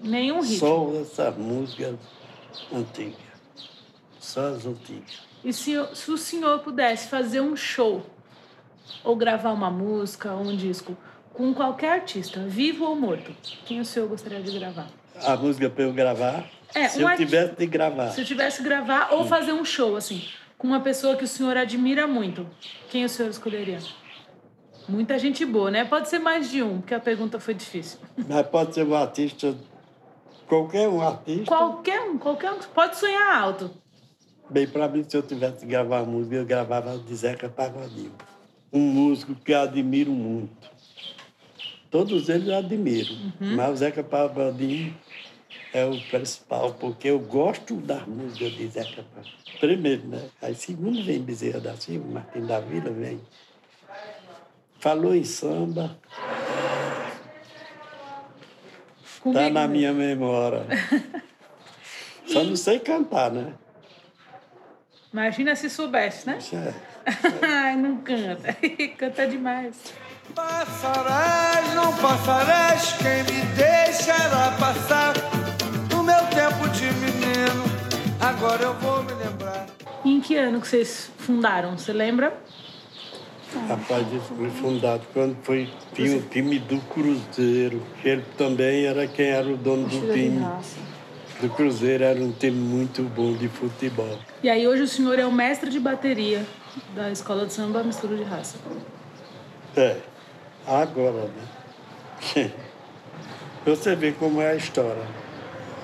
Nenhum 0.00 0.40
ritmo? 0.40 0.58
Só 0.58 0.92
essas 1.00 1.36
músicas 1.36 1.96
antigas. 2.72 3.16
Só 4.18 4.48
as 4.48 4.66
antigas. 4.66 5.22
E 5.44 5.52
se, 5.52 5.76
o- 5.76 5.94
se 5.94 6.10
o 6.10 6.16
senhor 6.18 6.60
pudesse 6.60 7.08
fazer 7.08 7.40
um 7.40 7.54
show 7.54 8.04
ou 9.02 9.14
gravar 9.16 9.52
uma 9.52 9.70
música 9.70 10.32
ou 10.32 10.42
um 10.42 10.56
disco 10.56 10.96
com 11.34 11.52
qualquer 11.52 11.92
artista, 12.00 12.40
vivo 12.46 12.84
ou 12.84 12.96
morto, 12.96 13.34
quem 13.66 13.80
o 13.80 13.84
senhor 13.84 14.08
gostaria 14.08 14.40
de 14.40 14.58
gravar? 14.58 14.86
A 15.22 15.36
música 15.36 15.68
para 15.68 15.84
eu 15.84 15.92
gravar, 15.92 16.48
É, 16.74 16.88
se 16.88 17.02
um 17.04 17.08
eu 17.08 17.16
tivesse 17.16 17.54
de 17.56 17.66
gravar, 17.66 18.10
Se 18.10 18.20
eu 18.20 18.24
tivesse 18.24 18.58
que 18.58 18.64
gravar 18.64 19.08
ou 19.12 19.24
fazer 19.24 19.52
um 19.52 19.64
show, 19.64 19.96
assim, 19.96 20.22
com 20.58 20.66
uma 20.66 20.80
pessoa 20.80 21.14
que 21.16 21.24
o 21.24 21.28
senhor 21.28 21.56
admira 21.56 22.06
muito, 22.06 22.46
quem 22.90 23.04
o 23.04 23.08
senhor 23.08 23.30
escolheria? 23.30 23.78
Muita 24.88 25.18
gente 25.18 25.44
boa, 25.46 25.70
né? 25.70 25.84
Pode 25.84 26.08
ser 26.08 26.18
mais 26.18 26.50
de 26.50 26.62
um, 26.62 26.78
porque 26.80 26.94
a 26.94 27.00
pergunta 27.00 27.38
foi 27.40 27.54
difícil. 27.54 27.98
mas 28.28 28.46
pode 28.48 28.74
ser 28.74 28.84
um 28.84 28.94
artista, 28.94 29.54
qualquer 30.46 30.88
um 30.88 31.00
artista. 31.00 31.44
Qualquer 31.46 32.00
um, 32.02 32.18
qualquer 32.18 32.52
um. 32.52 32.58
Pode 32.58 32.96
sonhar 32.96 33.34
alto. 33.40 33.70
Bem, 34.50 34.66
para 34.66 34.86
mim, 34.88 35.04
se 35.08 35.16
eu 35.16 35.22
tivesse 35.22 35.60
que 35.60 35.66
gravar 35.66 36.02
música, 36.04 36.36
eu 36.36 36.44
gravava 36.44 36.98
de 36.98 37.14
Zeca 37.14 37.48
Pagodinho. 37.48 38.12
Um 38.70 38.80
músico 38.80 39.34
que 39.34 39.52
eu 39.52 39.60
admiro 39.62 40.10
muito. 40.10 40.52
Todos 41.90 42.28
eles 42.28 42.48
eu 42.48 42.56
admiro, 42.56 43.14
Uhum. 43.40 43.54
mas 43.56 43.70
o 43.72 43.76
Zeca 43.76 44.02
Pagodinho 44.02 44.94
é 45.74 45.84
o 45.84 46.00
principal, 46.08 46.72
porque 46.74 47.08
eu 47.08 47.18
gosto 47.18 47.74
das 47.76 48.06
músicas 48.06 48.52
de 48.52 48.68
Zeca 48.68 49.02
Pagodinho. 49.12 49.58
Primeiro, 49.58 50.06
né? 50.06 50.28
Aí 50.40 50.54
segundo 50.54 51.02
vem 51.04 51.20
Bezerra 51.20 51.60
da 51.60 51.76
Silva, 51.76 52.06
Martim 52.08 52.46
da 52.46 52.60
Vila 52.60 52.90
vem. 52.90 53.20
Falou 54.78 55.14
em 55.14 55.24
samba, 55.24 55.96
Comigo 59.20 59.42
tá 59.42 59.50
na 59.50 59.66
minha 59.66 59.92
memória. 59.92 60.64
Só 62.28 62.44
não 62.44 62.54
sei 62.54 62.78
cantar, 62.78 63.30
né? 63.32 63.54
Imagina 65.12 65.56
se 65.56 65.68
soubesse, 65.70 66.26
né? 66.26 66.38
Isso 66.38 66.54
é- 66.54 66.74
Ai, 67.42 67.76
não 67.76 67.96
canta. 67.98 68.52
canta 68.96 69.26
demais. 69.26 69.74
Passarás, 70.34 71.74
não 71.74 71.96
passarás, 71.96 72.92
quem 72.94 73.22
me 73.24 73.44
deixará 73.56 74.56
passar 74.58 75.33
Agora 78.54 78.68
eu 78.68 78.74
vou 78.74 79.02
me 79.02 79.12
lembrar. 79.14 79.66
E 80.04 80.14
em 80.14 80.20
que 80.20 80.36
ano 80.36 80.60
que 80.60 80.68
vocês 80.68 81.10
fundaram? 81.18 81.76
Você 81.76 81.92
lembra? 81.92 82.38
Rapaz, 83.68 84.06
isso 84.12 84.32
foi 84.36 84.48
fundado 84.48 85.02
quando 85.12 85.36
foi 85.42 85.68
tinha 85.92 86.18
o 86.18 86.22
time 86.22 86.60
do 86.60 86.78
Cruzeiro, 86.82 87.82
ele 88.04 88.24
também 88.38 88.86
era 88.86 89.08
quem 89.08 89.26
era 89.26 89.48
o 89.48 89.56
dono 89.56 89.88
do 89.88 90.12
time. 90.12 90.46
Do 91.40 91.48
Cruzeiro 91.50 92.04
era 92.04 92.20
um 92.20 92.30
time 92.30 92.56
muito 92.56 93.02
bom 93.02 93.32
de 93.32 93.48
futebol. 93.48 94.20
E 94.40 94.48
aí 94.48 94.68
hoje 94.68 94.82
o 94.82 94.88
senhor 94.88 95.18
é 95.18 95.26
o 95.26 95.32
mestre 95.32 95.68
de 95.68 95.80
bateria 95.80 96.46
da 96.94 97.10
Escola 97.10 97.46
de 97.46 97.52
Samba 97.52 97.82
Mistura 97.82 98.16
de 98.16 98.22
Raça. 98.22 98.56
É, 99.76 99.96
agora, 100.64 101.28
né? 102.36 102.52
Você 103.66 103.96
vê 103.96 104.12
como 104.12 104.40
é 104.40 104.52
a 104.52 104.54
história. 104.54 105.02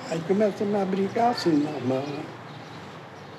Aí 0.09 0.21
começamos 0.25 0.81
a 0.81 0.85
brincar 0.85 1.31
assim, 1.31 1.51
normal. 1.51 2.03
né? 2.07 2.40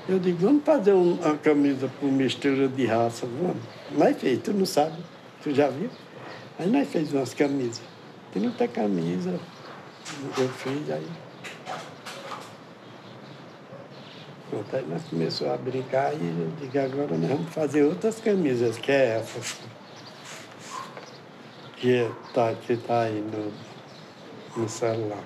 Eu 0.08 0.18
digo, 0.18 0.38
vamos 0.38 0.64
fazer 0.64 0.92
um- 0.92 1.14
uma 1.14 1.38
camisa 1.38 1.88
por 2.00 2.10
mistura 2.10 2.68
de 2.68 2.86
raça, 2.86 3.24
vamos. 3.26 3.62
Nós 3.92 4.16
fez, 4.16 4.40
tu 4.42 4.52
não 4.52 4.66
sabe, 4.66 4.96
tu 5.42 5.54
já 5.54 5.68
viu? 5.68 5.88
Aí 6.58 6.68
nós 6.68 6.88
fez 6.88 7.12
umas 7.12 7.32
camisas. 7.32 7.80
Tem 8.32 8.42
muita 8.42 8.66
camisa, 8.66 9.38
eu 10.38 10.48
fiz 10.48 10.90
aí. 10.90 11.06
Pronto, 14.50 14.76
aí 14.76 14.84
nós 14.86 15.02
começamos 15.08 15.54
a 15.54 15.56
brincar 15.56 16.12
e 16.14 16.16
eu 16.16 16.52
digo, 16.60 16.78
agora 16.78 17.16
nós 17.16 17.30
vamos 17.30 17.54
fazer 17.54 17.84
outras 17.84 18.20
camisas, 18.20 18.76
que 18.78 18.90
é 18.92 19.18
essa. 19.20 19.40
Que 21.76 22.10
tá, 22.34 22.54
que 22.54 22.76
tá 22.76 23.02
aí 23.02 23.20
no, 24.56 24.62
no 24.62 24.68
celular. 24.68 25.24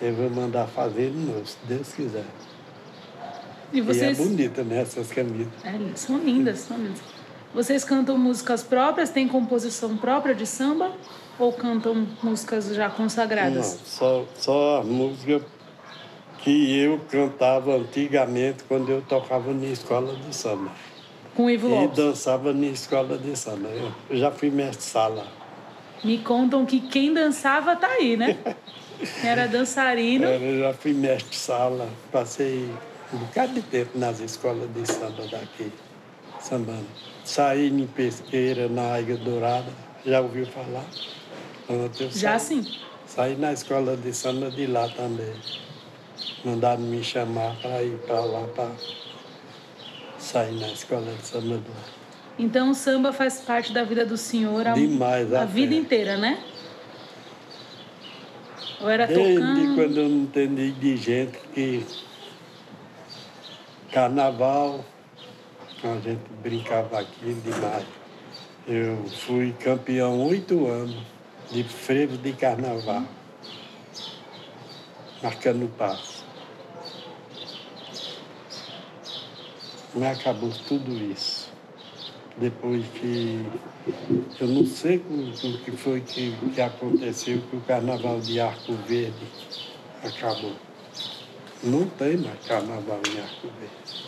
Eu 0.00 0.14
vou 0.14 0.30
mandar 0.30 0.66
fazer 0.66 1.10
de 1.10 1.16
novo, 1.18 1.46
se 1.46 1.56
Deus 1.68 1.92
quiser. 1.92 2.24
E 3.72 3.80
vocês. 3.80 4.18
E 4.18 4.22
é 4.22 4.24
bonita, 4.24 4.62
né, 4.62 4.80
essas 4.82 5.08
camisas. 5.10 5.48
É, 5.64 5.72
são 5.96 6.18
lindas, 6.18 6.58
são 6.60 6.76
lindas. 6.76 7.00
Vocês 7.54 7.84
cantam 7.84 8.16
músicas 8.16 8.62
próprias? 8.62 9.10
Tem 9.10 9.28
composição 9.28 9.96
própria 9.96 10.34
de 10.34 10.46
samba? 10.46 10.92
Ou 11.38 11.52
cantam 11.52 12.06
músicas 12.22 12.66
já 12.74 12.88
Não, 12.88 12.94
consagradas? 12.94 13.78
só, 13.84 14.24
só 14.36 14.80
a 14.80 14.84
música 14.84 15.40
que 16.38 16.78
eu 16.78 17.00
cantava 17.10 17.76
antigamente 17.76 18.64
quando 18.68 18.90
eu 18.90 19.02
tocava 19.02 19.52
na 19.52 19.66
escola 19.66 20.14
de 20.16 20.34
samba. 20.34 20.70
Com 21.34 21.48
Ivo 21.48 21.68
E 21.68 21.70
Lopes. 21.70 21.96
dançava 21.96 22.52
na 22.52 22.66
escola 22.66 23.16
de 23.16 23.36
samba. 23.36 23.68
Eu, 23.68 23.92
eu 24.10 24.16
já 24.18 24.30
fui 24.30 24.50
mestre 24.50 24.84
sala. 24.84 25.26
Me 26.04 26.18
contam 26.18 26.66
que 26.66 26.80
quem 26.80 27.14
dançava 27.14 27.76
tá 27.76 27.86
aí, 27.86 28.16
né? 28.16 28.36
Era 29.24 29.46
dançarino. 29.46 30.24
Eu 30.26 30.58
já 30.60 30.74
fui 30.74 30.92
mestre 30.92 31.36
sala, 31.36 31.88
passei 32.10 32.68
um 33.12 33.18
bocado 33.18 33.52
de 33.54 33.62
tempo 33.62 33.98
nas 33.98 34.20
escolas 34.20 34.68
de 34.72 34.86
samba 34.90 35.26
daqui, 35.30 35.70
sambando. 36.40 36.86
Saí 37.24 37.68
em 37.68 37.86
pesqueira, 37.86 38.68
na 38.68 38.94
Águia 38.96 39.16
Dourada, 39.16 39.70
já 40.04 40.20
ouviu 40.20 40.46
falar? 40.46 40.84
Já 42.10 42.38
saí. 42.38 42.62
sim. 42.64 42.78
Saí 43.06 43.36
na 43.36 43.52
escola 43.52 43.96
de 43.96 44.12
samba 44.12 44.50
de 44.50 44.66
lá 44.66 44.88
também. 44.88 45.32
Mandaram 46.44 46.80
me 46.82 47.02
chamar 47.04 47.56
para 47.60 47.82
ir 47.82 47.96
para 48.06 48.20
lá 48.20 48.46
para 48.48 48.70
sair 50.18 50.58
na 50.58 50.68
escola 50.68 51.12
de 51.12 51.26
samba 51.26 51.58
de 51.58 51.68
lá. 51.68 51.84
Então 52.38 52.70
o 52.70 52.74
samba 52.74 53.12
faz 53.12 53.40
parte 53.40 53.72
da 53.72 53.84
vida 53.84 54.06
do 54.06 54.16
senhor 54.16 54.66
um- 54.68 54.72
Demais, 54.74 55.32
a 55.34 55.44
vida 55.44 55.74
inteira, 55.74 56.16
né? 56.16 56.42
Ou 58.80 58.88
era 58.88 59.06
Desde 59.06 59.34
tocando. 59.34 59.74
quando 59.76 59.96
eu 59.98 60.08
não 60.08 60.22
entendi 60.22 60.72
de 60.72 60.96
gente 60.96 61.38
que 61.54 61.86
carnaval, 63.92 64.82
a 65.84 66.00
gente 66.00 66.22
brincava 66.42 67.00
aqui 67.00 67.34
demais. 67.34 67.84
Eu 68.66 69.04
fui 69.04 69.52
campeão 69.52 70.26
oito 70.28 70.66
anos 70.66 70.96
de 71.50 71.62
frevo 71.62 72.16
de 72.16 72.32
carnaval, 72.32 73.04
marcando 75.22 75.70
passo. 75.76 76.24
Mas 79.94 80.18
acabou 80.18 80.50
tudo 80.66 80.90
isso. 80.92 81.52
Depois 82.38 82.86
que 82.94 83.44
eu 84.40 84.48
não 84.48 84.64
sei 84.64 84.96
o, 84.96 85.58
que 85.64 85.72
foi 85.72 86.00
que, 86.00 86.34
que 86.54 86.62
aconteceu, 86.62 87.42
que 87.42 87.56
o 87.56 87.60
carnaval 87.60 88.20
de 88.20 88.40
Arco 88.40 88.72
Verde 88.88 89.26
acabou. 90.02 90.71
Não 91.62 91.88
tem 91.90 92.16
mais 92.16 92.44
carnaval 92.44 93.00
em 93.08 93.20
Arco 93.20 93.46
Verde. 93.60 94.02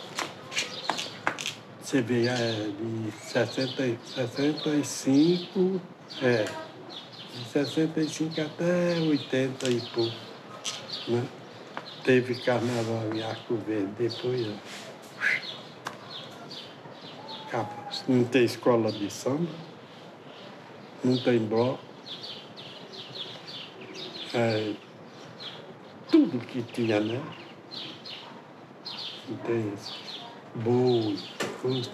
Você 1.81 2.01
vê, 2.01 2.27
é 2.27 2.69
de 2.77 3.11
60, 3.11 3.87
e- 3.87 3.97
65, 4.13 5.79
é, 6.21 6.43
de 7.33 7.45
65 7.45 8.41
até 8.41 8.99
80 8.99 9.69
e 9.69 9.79
pouco, 9.93 10.13
né? 11.07 11.25
Teve 12.03 12.35
carnaval 12.35 13.15
em 13.15 13.23
Arco 13.23 13.55
Verde, 13.55 13.89
depois, 13.97 14.47
ó. 17.53 17.65
Não 18.09 18.25
tem 18.25 18.43
escola 18.43 18.91
de 18.91 19.09
samba, 19.09 19.49
não 21.01 21.17
tem 21.17 21.39
bloco. 21.39 21.79
É, 24.33 24.73
tudo 26.11 26.37
que 26.39 26.61
tinha, 26.61 26.99
né? 26.99 27.44
Não 29.27 29.37
tem 29.37 29.73
boi, 30.55 31.17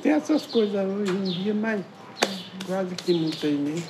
tem 0.02 0.12
essas 0.12 0.46
coisas 0.46 0.86
hoje 0.86 1.12
em 1.12 1.24
dia, 1.24 1.54
mas 1.54 1.84
quase 2.66 2.96
que 2.96 3.14
não 3.14 3.32
tem 3.32 3.54
nem. 3.54 3.84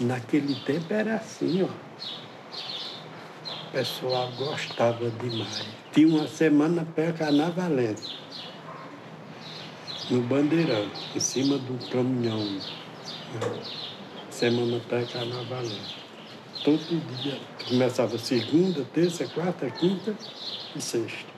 Naquele 0.00 0.54
tempo 0.54 0.92
era 0.92 1.16
assim, 1.16 1.62
ó. 1.62 1.68
O 3.68 3.72
pessoal 3.72 4.30
gostava 4.38 5.10
demais. 5.10 5.66
Tinha 5.92 6.08
uma 6.08 6.26
semana 6.26 6.86
pré-carnavalesca 6.94 8.20
no 10.10 10.22
Bandeirão, 10.22 10.90
em 11.14 11.20
cima 11.20 11.56
do 11.58 11.88
caminhão. 11.88 12.44
né? 12.44 12.60
Semana 14.30 14.80
pré-carnavalesca. 14.88 16.00
todo 16.64 17.16
dia. 17.22 17.38
Começava 17.68 18.18
segunda, 18.18 18.84
terça, 18.92 19.26
quarta, 19.28 19.70
quinta 19.70 20.14
e 20.74 20.80
sexta. 20.80 21.29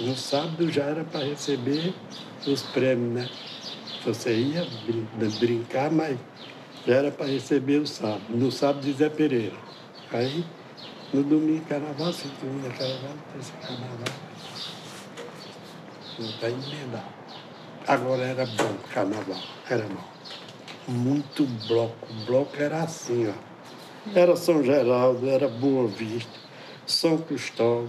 No 0.00 0.16
sábado 0.16 0.70
já 0.70 0.84
era 0.84 1.04
para 1.04 1.24
receber 1.24 1.92
os 2.46 2.62
prêmios, 2.62 3.12
né? 3.14 3.28
Você 4.04 4.32
ia 4.36 4.66
brin- 4.86 5.08
brincar, 5.40 5.90
mas 5.90 6.16
já 6.86 6.94
era 6.94 7.10
para 7.10 7.26
receber 7.26 7.78
o 7.80 7.86
sábado. 7.86 8.22
No 8.30 8.50
sábado 8.52 8.82
de 8.84 8.92
Zé 8.92 9.08
Pereira. 9.08 9.56
Aí, 10.12 10.44
no 11.12 11.22
domingo, 11.22 11.64
carnaval, 11.66 12.12
segunda, 12.12 12.68
carnaval, 12.70 13.16
terça, 13.32 13.52
carnaval. 13.60 13.98
Não 16.18 16.28
vai 16.40 16.50
emendar. 16.50 17.08
Agora 17.86 18.22
era 18.22 18.46
bom 18.46 18.74
carnaval, 18.92 19.40
era 19.68 19.84
bom. 19.84 20.04
Muito 20.86 21.44
bloco. 21.66 22.06
O 22.08 22.24
bloco 22.24 22.56
era 22.56 22.82
assim, 22.82 23.28
ó. 23.28 23.48
Era 24.14 24.36
São 24.36 24.62
Geraldo, 24.62 25.28
era 25.28 25.48
Boa 25.48 25.86
Vista, 25.88 26.30
São 26.86 27.18
Cristóvão, 27.18 27.88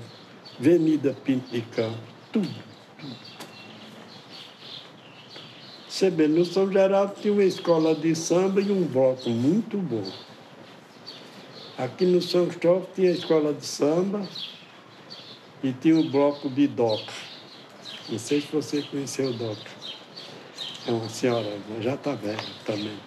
De 0.59 1.61
Campo, 1.73 1.97
tudo, 2.33 2.49
tudo. 2.99 3.15
Vê, 6.15 6.27
no 6.27 6.43
São 6.43 6.69
Geraldo 6.69 7.15
tinha 7.21 7.31
uma 7.31 7.45
escola 7.45 7.95
de 7.95 8.13
samba 8.13 8.59
e 8.59 8.69
um 8.69 8.83
bloco 8.83 9.29
muito 9.29 9.77
bom. 9.77 10.03
Aqui 11.77 12.05
no 12.05 12.21
São 12.21 12.45
Cristóvão 12.45 12.85
tinha 12.93 13.09
a 13.09 13.13
escola 13.13 13.53
de 13.53 13.65
samba 13.65 14.27
e 15.63 15.71
tinha 15.71 15.97
o 15.97 16.09
bloco 16.09 16.49
de 16.49 16.67
DOCA. 16.67 17.13
Não 18.09 18.19
sei 18.19 18.41
se 18.41 18.47
você 18.51 18.81
conheceu 18.81 19.29
o 19.29 19.33
DOCA. 19.33 19.71
É 20.87 20.91
uma 20.91 21.07
senhora, 21.07 21.57
já 21.79 21.95
está 21.95 22.15
velha 22.15 22.37
também. 22.65 22.99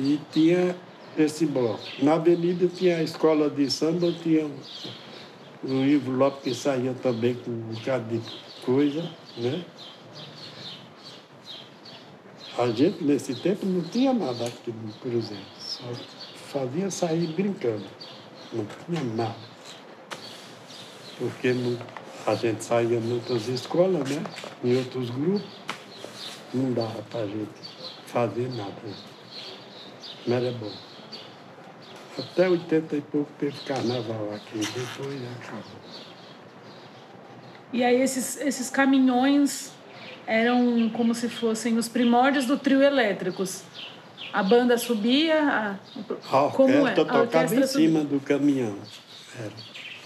E 0.00 0.18
tinha 0.32 0.74
esse 1.18 1.44
bloco. 1.44 1.84
Na 2.02 2.14
avenida 2.14 2.68
tinha 2.68 2.96
a 2.96 3.02
escola 3.02 3.50
de 3.50 3.70
samba, 3.70 4.10
tinha 4.22 4.50
o 5.62 5.84
Ivo 5.84 6.10
Lopes 6.12 6.42
que 6.42 6.54
saía 6.54 6.94
também 6.94 7.34
com 7.34 7.50
um 7.50 7.74
bocado 7.74 8.04
de 8.18 8.22
coisa, 8.64 9.10
né? 9.36 9.64
A 12.58 12.68
gente, 12.70 13.04
nesse 13.04 13.34
tempo, 13.34 13.66
não 13.66 13.82
tinha 13.82 14.12
nada 14.14 14.46
aqui 14.46 14.72
no 14.72 14.92
Cruzeiro. 14.94 15.42
Só 15.58 15.84
fazia 16.48 16.90
sair 16.90 17.26
brincando. 17.28 17.84
Não 18.52 18.66
tinha 18.86 19.04
nada. 19.14 19.36
Porque 21.18 21.52
não- 21.52 21.78
a 22.26 22.34
gente 22.34 22.64
saía 22.64 22.98
em 22.98 23.12
outras 23.12 23.46
escolas, 23.48 24.08
né? 24.08 24.22
Em 24.64 24.76
outros 24.76 25.10
grupos. 25.10 25.46
Não 26.54 26.72
dava 26.72 27.02
para 27.10 27.26
gente 27.26 27.50
fazer 28.06 28.48
nada. 28.54 28.72
Mas 30.26 30.42
era 30.42 30.52
bom. 30.52 30.72
Até 32.18 32.48
80 32.48 32.96
e 32.96 33.00
pouco 33.02 33.30
teve 33.38 33.58
carnaval 33.66 34.32
aqui, 34.34 34.58
depois 34.58 35.20
acabou. 35.38 35.62
E 37.72 37.84
aí 37.84 38.00
esses, 38.00 38.40
esses 38.40 38.70
caminhões 38.70 39.72
eram 40.26 40.88
como 40.90 41.14
se 41.14 41.28
fossem 41.28 41.76
os 41.76 41.88
primórdios 41.88 42.46
do 42.46 42.56
trio 42.58 42.82
elétricos. 42.82 43.62
A 44.32 44.42
banda 44.42 44.78
subia, 44.78 45.40
a, 45.42 45.76
A 46.46 46.50
como 46.50 46.70
é? 46.72 46.78
orquestra 46.80 46.92
A 46.92 46.94
tocava 46.94 47.20
orquestra 47.22 47.60
em 47.60 47.66
subia. 47.66 47.88
cima 47.88 48.04
do 48.04 48.20
caminhão. 48.20 48.76
Era 49.38 49.52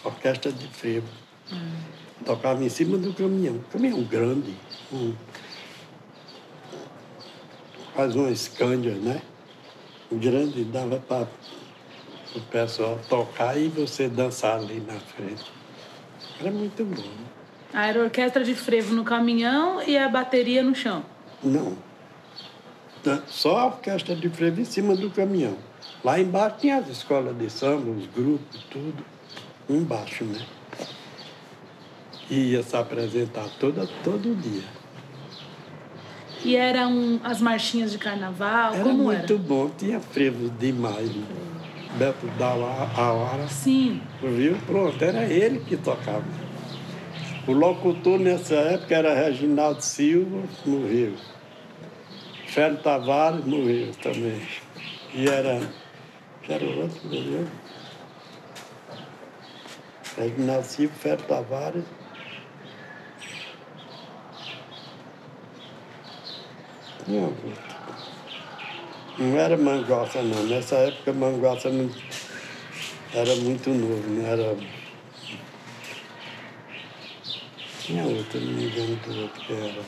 orquestra 0.04 0.52
de 0.52 0.66
frevo. 0.68 1.06
Tocava 2.24 2.62
em 2.64 2.68
cima 2.68 2.98
do 2.98 3.12
caminhão. 3.14 3.60
Caminhão 3.72 4.02
grande. 4.02 4.54
Um, 4.92 5.14
quase 7.94 8.18
uma 8.18 8.34
Scania, 8.34 8.94
né? 8.94 9.22
Grande, 10.12 10.64
dava 10.64 10.98
para 10.98 11.28
o 12.34 12.40
pessoal 12.40 12.98
tocar 13.08 13.56
e 13.58 13.68
você 13.68 14.08
dançar 14.08 14.56
ali 14.58 14.80
na 14.86 14.98
frente. 15.00 15.44
Era 16.40 16.50
muito 16.50 16.84
bom. 16.84 17.10
Ah, 17.72 17.86
Era 17.86 18.02
orquestra 18.02 18.42
de 18.44 18.54
frevo 18.54 18.94
no 18.94 19.04
caminhão 19.04 19.82
e 19.82 19.96
a 19.96 20.08
bateria 20.08 20.62
no 20.62 20.74
chão. 20.74 21.04
Não. 21.42 21.76
Da- 23.04 23.22
Só 23.26 23.58
a 23.58 23.66
orquestra 23.66 24.14
de 24.14 24.28
frevo 24.28 24.60
em 24.60 24.64
cima 24.64 24.94
do 24.94 25.10
caminhão. 25.10 25.56
Lá 26.04 26.18
embaixo 26.18 26.56
tinha 26.60 26.76
as 26.78 26.88
escolas 26.88 27.36
de 27.36 27.50
samba, 27.50 27.90
os 27.90 28.06
grupos, 28.06 28.64
tudo. 28.70 29.04
Embaixo, 29.68 30.24
né? 30.24 30.44
E 32.28 32.52
ia 32.52 32.62
se 32.62 32.76
apresentar 32.76 33.46
toda, 33.58 33.86
todo 34.04 34.34
dia. 34.40 34.62
E 36.44 36.56
eram 36.56 37.20
as 37.22 37.40
marchinhas 37.40 37.92
de 37.92 37.98
carnaval, 37.98 38.72
Era 38.74 38.84
como 38.84 39.04
muito 39.04 39.32
era? 39.34 39.42
bom, 39.42 39.68
tinha 39.76 40.00
frevo 40.00 40.48
demais. 40.58 41.08
né? 41.14 41.22
Beto 41.98 42.26
Dalla- 42.38 42.90
a 42.96 43.12
hora, 43.12 43.48
Sim. 43.48 44.00
viu? 44.22 44.56
Pronto, 44.66 45.02
era 45.04 45.24
ele 45.24 45.60
que 45.60 45.76
tocava. 45.76 46.24
O 47.46 47.52
locutor 47.52 48.18
nessa 48.18 48.54
época 48.54 48.94
era 48.94 49.14
Reginaldo 49.14 49.82
Silva, 49.82 50.42
morreu. 50.64 51.14
Félio 52.46 52.78
Tavares 52.78 53.44
morreu 53.44 53.92
também. 54.02 54.40
E 55.14 55.26
era. 55.28 55.60
que 56.42 56.52
era 56.52 56.64
o 56.64 56.80
outro, 56.82 57.00
morreu. 57.04 57.46
Reginaldo 60.16 60.66
Silva, 60.66 60.94
Félio 60.94 61.24
Tavares. 61.24 61.84
Outro. 67.08 67.79
Não 69.18 69.38
era 69.38 69.56
Manguaça, 69.56 70.22
não. 70.22 70.44
Nessa 70.44 70.76
época, 70.76 71.12
não 71.12 71.28
era 73.12 73.34
muito 73.36 73.70
novo, 73.70 74.08
não 74.08 74.26
era. 74.26 74.56
Tinha 77.80 78.04
outro, 78.04 78.40
não 78.40 78.52
me 78.52 78.66
engano 78.66 78.96
do 78.96 79.22
outro 79.22 79.40
que 79.40 79.52
era. 79.52 79.82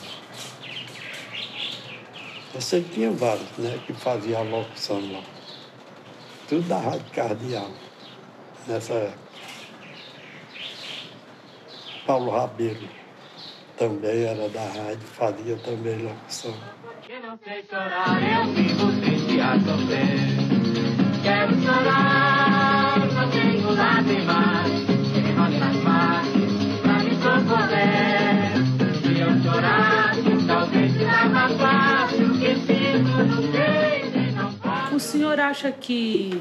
Eu 2.54 2.60
sei 2.60 2.82
que 2.82 2.90
tinha 2.90 3.10
vários, 3.12 3.48
né, 3.56 3.78
que 3.86 3.92
faziam 3.94 4.40
a 4.40 4.44
locução 4.44 5.12
lá. 5.12 5.22
Tudo 6.48 6.68
da 6.68 6.78
Rádio 6.78 7.06
Cardeal, 7.14 7.70
nessa 8.66 8.92
época. 8.92 9.22
Paulo 12.06 12.32
Rabelo 12.32 12.88
também 13.78 14.24
era 14.24 14.48
da 14.48 14.64
rádio, 14.64 15.06
fazia 15.16 15.56
também 15.58 16.02
locução. 16.02 16.54
Que 17.04 17.18
não 17.18 17.36
sei 17.42 17.64
chorar, 17.68 18.22
eu 18.22 18.44
vivo 18.52 19.00
triste 19.00 19.40
a 19.40 19.58
sofrer. 19.58 20.18
Quero 21.22 21.60
chorar, 21.60 22.98
não 23.12 23.30
tenho 23.30 23.74
lágrimas. 23.74 24.70
Que 25.12 25.20
nas 25.58 25.76
pra. 25.82 26.22
Se 29.02 29.20
eu 29.20 29.30
talvez 30.46 30.92
mais. 31.58 32.12
Que 32.38 32.54
sinto 32.66 33.12
não 34.36 34.52
posso. 34.54 34.94
O 34.94 35.00
senhor 35.00 35.40
acha 35.40 35.72
que 35.72 36.40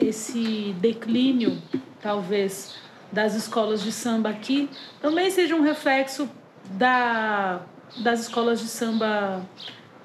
esse 0.00 0.74
declínio, 0.80 1.60
talvez, 2.00 2.74
das 3.12 3.34
escolas 3.34 3.82
de 3.82 3.92
samba 3.92 4.30
aqui 4.30 4.70
também 5.00 5.30
seja 5.30 5.54
um 5.54 5.62
reflexo 5.62 6.28
da, 6.70 7.60
das 7.96 8.20
escolas 8.20 8.60
de 8.60 8.66
samba 8.66 9.42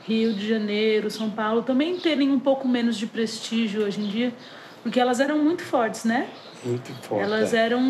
Rio 0.07 0.33
de 0.33 0.47
Janeiro, 0.47 1.09
São 1.09 1.29
Paulo, 1.29 1.63
também 1.63 1.97
terem 1.97 2.29
um 2.31 2.39
pouco 2.39 2.67
menos 2.67 2.97
de 2.97 3.05
prestígio 3.07 3.83
hoje 3.85 4.01
em 4.01 4.07
dia? 4.07 4.33
Porque 4.81 4.99
elas 4.99 5.19
eram 5.19 5.37
muito 5.39 5.63
fortes, 5.63 6.03
né? 6.03 6.27
Muito 6.63 6.91
forte. 7.03 7.23
Elas 7.23 7.53
é. 7.53 7.57
eram 7.57 7.81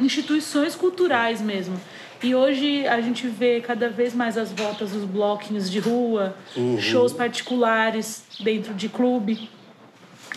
instituições 0.00 0.74
culturais 0.74 1.40
mesmo. 1.40 1.78
E 2.22 2.34
hoje 2.34 2.86
a 2.86 3.00
gente 3.00 3.26
vê 3.28 3.60
cada 3.60 3.88
vez 3.88 4.14
mais 4.14 4.36
as 4.36 4.52
voltas 4.52 4.92
dos 4.92 5.04
bloquinhos 5.04 5.70
de 5.70 5.78
rua, 5.78 6.34
shows 6.78 7.12
particulares 7.12 8.24
dentro 8.40 8.74
de 8.74 8.88
clube. 8.88 9.48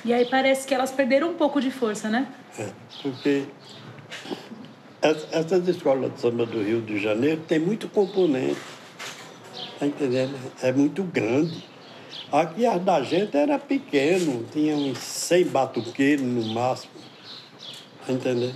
E 0.06 0.14
aí 0.14 0.26
parece 0.26 0.66
que 0.68 0.74
elas 0.74 0.92
perderam 0.92 1.32
um 1.32 1.34
pouco 1.36 1.60
de 1.62 1.72
força, 1.72 2.10
né? 2.10 2.28
É, 2.58 2.70
porque 3.02 3.44
es- 5.02 5.28
essas 5.32 5.68
escolas 5.68 6.14
de 6.14 6.20
samba 6.22 6.46
do 6.46 6.62
Rio 6.62 6.82
de 6.82 7.00
Janeiro 7.00 7.42
tem 7.48 7.60
muito 7.60 7.88
componente. 7.90 8.60
Tá 9.84 9.88
entendendo? 9.88 10.34
É 10.62 10.72
muito 10.72 11.04
grande. 11.04 11.62
Aqui 12.32 12.66
as 12.66 12.82
da 12.82 13.04
gente 13.04 13.36
era 13.36 13.60
pequeno, 13.60 14.46
tinha 14.50 14.78
uns 14.78 14.98
100 14.98 15.48
batuqueiros 15.48 16.26
no 16.26 16.54
máximo. 16.54 16.94
Tá 18.08 18.14
entendendo? 18.14 18.56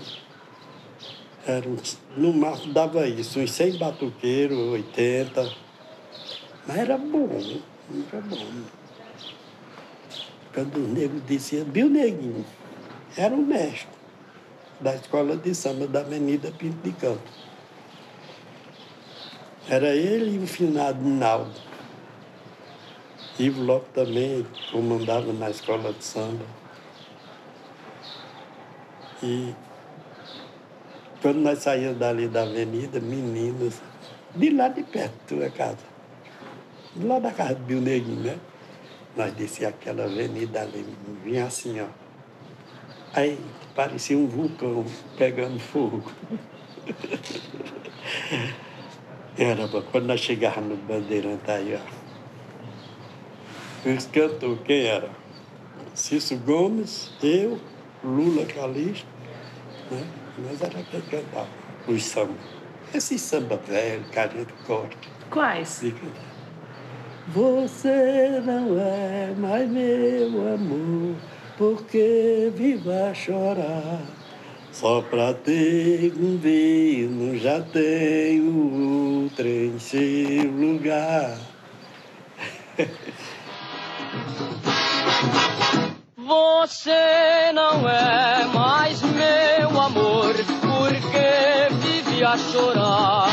Era 1.45 1.65
no 2.15 2.31
máximo 2.31 2.71
dava 2.71 3.05
isso, 3.09 3.41
uns 3.41 3.51
100 3.51 3.77
batuqueiros, 3.77 4.57
80. 4.57 5.51
Mas 6.65 6.77
era 6.77 6.97
bom, 6.97 7.29
era 8.13 8.21
bom. 8.21 8.47
Quando 10.53 10.77
os 10.77 10.87
negros 10.87 11.21
diziam, 11.27 11.65
viu, 11.65 11.89
neguinho? 11.89 12.45
Era 13.17 13.35
o 13.35 13.45
mestre 13.45 13.89
da 14.79 14.95
escola 14.95 15.35
de 15.35 15.53
samba 15.53 15.87
da 15.87 15.99
Avenida 15.99 16.53
Pinto 16.57 16.77
de 16.81 16.93
Campo. 16.93 17.36
Era 19.69 19.89
ele 19.89 20.37
e 20.37 20.39
o 20.39 20.47
finado 20.47 21.03
Naldo. 21.03 21.59
Ivo 23.37 23.61
Lopes 23.61 23.91
também 23.93 24.47
comandava 24.71 25.33
na 25.33 25.49
escola 25.49 25.91
de 25.91 26.03
samba. 26.05 26.45
E 29.21 29.53
quando 31.21 31.39
nós 31.39 31.59
saímos 31.59 31.97
dali 31.97 32.29
da 32.29 32.43
avenida, 32.43 33.01
meninos, 33.01 33.81
de 34.33 34.51
lá 34.51 34.69
de 34.69 34.83
perto 34.83 35.35
da 35.35 35.49
casa, 35.49 35.83
de 36.95 37.05
lá 37.05 37.19
da 37.19 37.31
casa 37.31 37.55
do 37.55 37.65
Bill 37.65 37.81
né? 37.81 38.39
Nós 39.17 39.33
descia 39.33 39.67
aquela 39.67 40.05
avenida 40.05 40.61
ali, 40.61 40.85
vinha 41.25 41.45
assim, 41.45 41.81
ó. 41.81 41.87
Aí 43.13 43.37
parecia 43.75 44.17
um 44.17 44.27
vulcão 44.27 44.85
pegando 45.17 45.59
fogo. 45.59 46.09
Era 49.37 49.67
bom. 49.67 49.83
Quando 49.91 50.07
nós 50.07 50.19
chegávamos 50.19 50.69
no 50.69 50.77
Bandeirante 50.77 51.51
aí, 51.51 51.77
ó. 51.77 52.07
Os 53.87 54.05
cantores, 54.07 54.59
quem 54.65 54.85
era? 54.85 55.09
Cício 55.93 56.37
Gomes, 56.39 57.11
eu, 57.21 57.59
Lula 58.03 58.45
Calixto, 58.45 59.07
né? 59.91 60.03
Nós 60.39 60.59
era 60.61 60.83
quem 60.83 61.01
cantava. 61.01 61.47
Os 61.87 62.03
samba. 62.03 62.33
Esse 62.93 63.19
samba 63.19 63.57
velho, 63.57 64.03
que 64.05 64.17
a 64.19 64.27
gente 64.27 64.53
gosta 64.67 64.97
Quais? 65.29 65.81
de. 65.81 65.93
Você 67.27 68.41
não 68.43 68.79
é 68.79 69.35
mais 69.37 69.69
meu 69.69 70.53
amor, 70.53 71.15
porque 71.57 72.51
viva 72.55 73.13
chorar. 73.13 74.01
Só 74.79 75.01
pra 75.01 75.33
ter 75.33 76.13
um 76.15 76.37
vino 76.37 77.35
já 77.39 77.59
tenho 77.59 79.23
outro 79.23 79.47
em 79.47 79.79
seu 79.79 80.51
lugar. 80.51 81.35
Você 86.15 87.51
não 87.55 87.89
é 87.89 88.45
mais 88.53 89.01
meu 89.01 89.81
amor, 89.81 90.35
porque 90.61 91.73
vive 91.81 92.23
a 92.23 92.37
chorar. 92.37 93.29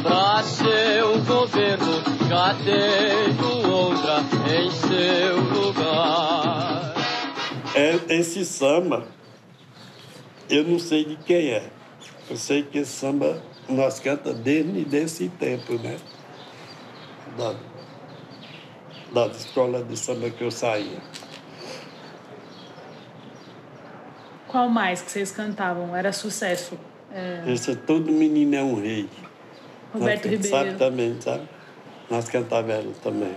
Pra 0.00 0.44
seu 0.44 1.18
governo 1.24 2.04
já 2.28 2.54
tenho 2.54 3.68
outra 3.68 4.20
em 4.48 4.70
seu 4.70 5.40
lugar. 5.40 6.94
É, 7.74 7.98
esse 8.14 8.44
samba, 8.44 9.17
eu 10.48 10.64
não 10.64 10.78
sei 10.78 11.04
de 11.04 11.16
quem 11.16 11.50
é. 11.50 11.68
Eu 12.30 12.36
sei 12.36 12.62
que 12.62 12.78
esse 12.78 12.92
samba 12.92 13.42
nós 13.68 14.00
canta 14.00 14.32
desde 14.32 14.84
desse 14.84 15.28
tempo, 15.28 15.74
né? 15.74 15.98
Da, 17.36 17.54
da 19.12 19.32
escola 19.32 19.82
de 19.82 19.96
samba 19.96 20.30
que 20.30 20.42
eu 20.42 20.50
saía. 20.50 20.98
Qual 24.46 24.68
mais 24.68 25.02
que 25.02 25.10
vocês 25.10 25.30
cantavam? 25.30 25.94
Era 25.94 26.12
sucesso. 26.12 26.78
Esse 27.46 27.72
é 27.72 27.74
Todo 27.74 28.10
Menino 28.10 28.54
é 28.54 28.62
um 28.62 28.80
Rei. 28.80 29.08
Roberto 29.92 30.24
Nós 30.24 30.32
Ribeiro. 30.32 30.56
Sabe 30.56 30.78
também, 30.78 31.20
sabe? 31.20 31.48
Nós 32.10 32.28
cantávamos 32.28 32.84
ela 32.84 32.94
também. 33.02 33.36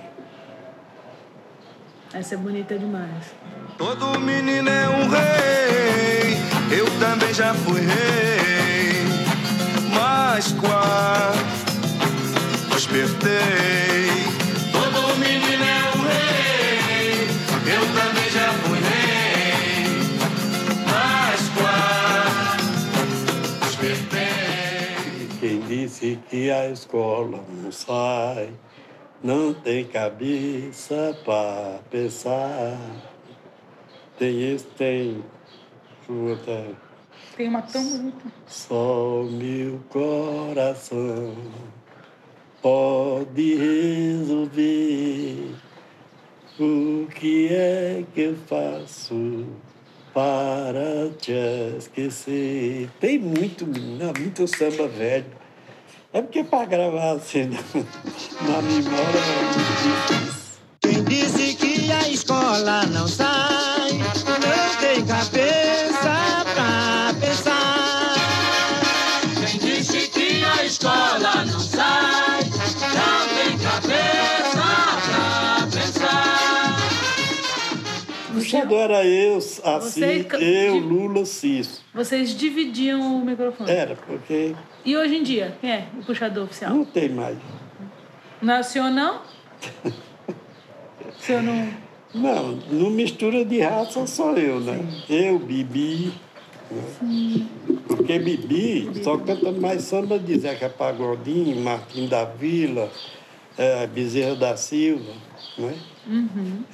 Essa 2.14 2.36
é 2.36 2.38
bonita 2.38 2.78
demais. 2.78 3.34
Todo 3.78 4.20
menino 4.20 4.70
é 4.70 4.90
um 4.90 5.08
rei, 5.08 6.36
eu 6.72 6.86
também 7.00 7.34
já 7.34 7.54
fui 7.54 7.82
rei. 7.82 9.04
Mas 9.94 10.54
qual 10.54 11.34
despertei? 12.74 14.10
Todo 14.72 15.18
menino 15.20 15.64
é 15.64 15.92
um 15.96 16.02
rei, 16.08 17.28
eu 17.74 17.82
também 18.00 18.30
já 18.32 18.54
fui 18.64 18.80
rei. 18.80 19.86
Mas 20.86 21.50
qual 21.58 22.32
despertei? 23.68 25.28
Quem 25.40 25.60
disse 25.62 26.20
que 26.30 26.50
a 26.50 26.70
escola 26.70 27.44
não 27.50 27.72
sai, 27.72 28.50
não 29.22 29.54
tem 29.54 29.84
cabeça 29.86 31.18
para 31.26 31.80
pensar. 31.90 32.78
Tem 34.18 34.54
esse, 34.54 34.66
tem. 34.78 35.24
Tem 37.36 37.48
uma 37.48 37.62
tão 37.62 37.84
bonita. 37.84 38.26
Só 38.48 39.24
meu 39.30 39.80
coração 39.90 41.36
pode 42.62 43.56
resolver 43.56 45.56
o 46.60 47.08
que 47.08 47.48
é 47.48 48.04
que 48.14 48.22
eu 48.22 48.36
faço 48.48 49.46
para 50.14 51.10
te 51.18 51.32
esquecer. 51.78 52.90
Tem 53.00 53.18
muito, 53.18 53.66
menina, 53.66 54.14
muito 54.18 54.48
samba 54.48 54.88
velho. 54.88 55.26
É 56.14 56.22
porque 56.22 56.44
para 56.44 56.66
gravar 56.66 57.12
assim 57.12 57.46
na 57.46 57.58
na 58.52 58.62
memória 58.62 59.18
é 59.18 59.44
muito 59.44 60.10
difícil. 60.10 60.42
Quem 60.82 61.04
disse 61.06 61.56
que 61.56 61.92
a 61.92 62.10
escola 62.10 62.86
não 62.88 63.01
O 78.58 78.62
puxador 78.62 78.80
era 78.80 79.06
eu, 79.06 79.38
assim, 79.38 79.60
Você 79.82 80.24
ca- 80.26 80.38
eu, 80.40 80.76
Lula, 80.78 81.26
Cício. 81.26 81.82
Vocês 81.94 82.36
dividiam 82.36 83.00
o 83.18 83.26
microfone. 83.26 83.70
Era, 83.72 83.96
porque 83.96 84.56
E 84.86 84.96
hoje 84.98 85.16
em 85.16 85.24
dia, 85.24 85.56
quem 85.62 85.72
é 85.72 85.88
o 86.00 86.04
puxador 86.04 86.44
oficial? 86.46 86.74
não 86.74 86.86
tem 86.86 87.10
mais. 87.10 87.38
Não 88.42 88.54
é 88.56 88.60
o 88.60 88.64
senhor, 88.64 88.90
não? 88.90 89.22
O 91.20 91.24
senhor 91.24 91.44
não... 91.44 91.68
Não, 92.14 92.48
no 92.72 92.90
mistura 92.90 93.46
de 93.46 93.62
raça 93.62 94.06
sou 94.08 94.36
eu, 94.38 94.60
né? 94.60 94.80
Eu, 95.10 95.40
Bibi. 95.40 96.12
né? 96.70 97.48
Porque 97.88 98.20
Bibi 98.20 98.92
só 99.04 99.18
canta 99.18 99.52
mais 99.52 99.84
samba 99.84 100.20
de 100.20 100.38
Zeca 100.40 100.68
Pagodinho, 100.68 101.56
Martim 101.62 102.08
da 102.08 102.26
Vila, 102.26 102.92
eh, 103.58 103.88
Bezerra 103.88 104.36
da 104.36 104.58
Silva, 104.58 105.14
né? 105.58 105.74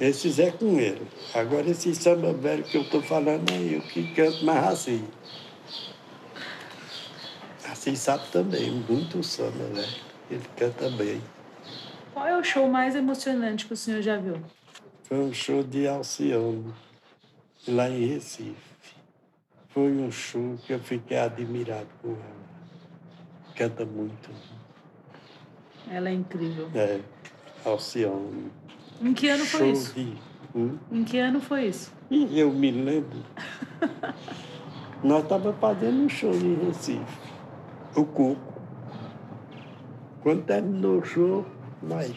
Esses 0.00 0.38
é 0.38 0.50
com 0.50 0.78
ele. 0.78 1.06
Agora 1.34 1.68
esse 1.68 1.94
samba 1.94 2.32
velho 2.32 2.64
que 2.64 2.76
eu 2.76 2.82
estou 2.82 3.02
falando 3.02 3.50
é 3.50 3.76
eu 3.76 3.82
que 3.82 4.14
canto 4.14 4.44
mais 4.44 4.64
assim. 4.66 5.04
Assim 7.70 7.94
sabe 7.94 8.26
também, 8.32 8.70
muito 8.70 9.22
samba, 9.22 9.64
velho. 9.74 10.08
Ele 10.30 10.44
canta 10.56 10.90
bem. 10.90 11.20
Qual 12.14 12.26
é 12.26 12.36
o 12.36 12.42
show 12.42 12.68
mais 12.68 12.96
emocionante 12.96 13.66
que 13.66 13.74
o 13.74 13.76
senhor 13.76 14.02
já 14.02 14.16
viu? 14.16 14.42
Foi 15.04 15.18
um 15.18 15.32
show 15.32 15.62
de 15.62 15.86
Alcione, 15.86 16.72
lá 17.66 17.88
em 17.88 18.06
Recife. 18.06 18.56
Foi 19.68 19.90
um 19.92 20.10
show 20.10 20.58
que 20.66 20.72
eu 20.72 20.80
fiquei 20.80 21.18
admirado 21.18 21.88
com 22.02 22.10
ela. 22.10 22.48
Canta 23.54 23.84
muito. 23.84 24.30
Ela 25.90 26.08
é 26.08 26.12
incrível. 26.12 26.70
É, 26.74 27.00
Alcione. 27.64 28.50
Em 29.00 29.14
que 29.14 29.28
ano 29.28 29.44
foi 29.44 29.70
isso? 29.70 29.94
Hum? 30.54 30.78
Em 30.90 31.04
que 31.04 31.18
ano 31.18 31.40
foi 31.40 31.66
isso? 31.66 31.92
E 32.10 32.38
eu 32.38 32.52
me 32.52 32.70
lembro. 32.70 33.18
Nós 35.02 35.22
estávamos 35.22 35.60
fazendo 35.60 36.02
um 36.02 36.08
show 36.08 36.34
em 36.34 36.54
Recife. 36.66 37.18
O 37.94 38.04
Coco. 38.04 38.60
Quando 40.22 40.44
terminou 40.44 40.98
o 40.98 41.04
show, 41.04 41.46
nós. 41.80 42.12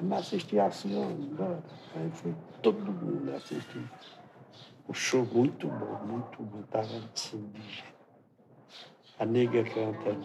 Vamos 0.00 0.18
assistir 0.18 0.58
a 0.58 0.64
Alcione, 0.64 1.28
bora. 1.28 1.62
Aí 1.94 2.10
foi 2.12 2.34
todo 2.60 2.80
mundo 2.80 3.32
assistir. 3.34 3.84
Um 4.88 4.92
show 4.92 5.24
muito 5.32 5.68
bom, 5.68 6.00
muito 6.04 6.42
bom. 6.42 6.60
Estava 6.60 6.88
assim. 7.14 7.48
A 9.18 9.24
nega 9.24 9.62
canta. 9.62 10.18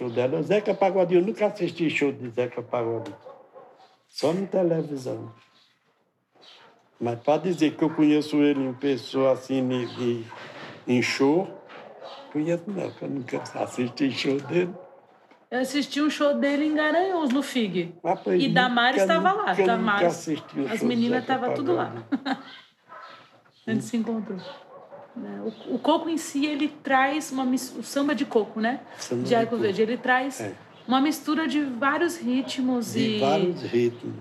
Show 0.00 0.08
dela, 0.08 0.42
Zeca 0.42 0.72
Pagodinho, 0.72 1.20
eu 1.20 1.26
nunca 1.26 1.46
assisti 1.46 1.90
show 1.90 2.10
de 2.10 2.30
Zeca 2.30 2.62
Pagodinho. 2.62 3.16
Só 4.08 4.32
na 4.32 4.46
televisão. 4.46 5.30
Mas 6.98 7.20
para 7.20 7.42
dizer 7.42 7.76
que 7.76 7.84
eu 7.84 7.90
conheço 7.90 8.36
ele 8.36 8.64
em 8.64 8.72
pessoa 8.72 9.32
assim, 9.32 9.66
de, 9.68 10.24
em 10.88 11.02
show, 11.02 11.46
conheço 12.32 12.64
não, 12.66 12.90
eu 13.00 13.08
nunca 13.08 13.42
assisti 13.54 14.10
show 14.10 14.40
dele. 14.40 14.74
Eu 15.50 15.60
assisti 15.60 16.00
um 16.00 16.08
show 16.08 16.34
dele 16.34 16.64
em 16.64 16.74
Garanhuns, 16.74 17.30
no 17.30 17.42
FIG. 17.42 17.94
E 18.38 18.48
Damares 18.48 19.02
estava 19.02 19.32
lá. 19.32 19.52
o 19.52 20.72
as 20.72 20.82
meninas 20.82 21.22
estavam 21.22 21.52
tudo 21.54 21.74
lá. 21.74 21.92
Pagodinho. 22.24 22.38
A 23.66 23.72
gente 23.72 23.84
se 23.84 23.96
encontrou. 23.96 24.38
Né, 25.16 25.40
O, 25.68 25.74
o 25.74 25.78
coco 25.78 26.08
em 26.08 26.16
si, 26.16 26.46
ele 26.46 26.68
traz 26.82 27.32
uma 27.32 27.44
o 27.44 27.82
samba 27.82 28.14
de 28.14 28.24
coco, 28.24 28.60
né? 28.60 28.80
Samba 28.98 29.22
de 29.24 29.34
Arco. 29.34 29.56
Verde. 29.56 29.82
Ele 29.82 29.96
traz 29.96 30.40
É. 30.40 30.54
uma 30.86 31.00
mistura 31.00 31.48
de 31.48 31.60
vários 31.62 32.16
ritmos 32.16 32.92
De 32.92 33.16
e, 33.16 33.18
vários 33.20 33.60
ritmos. 33.62 34.14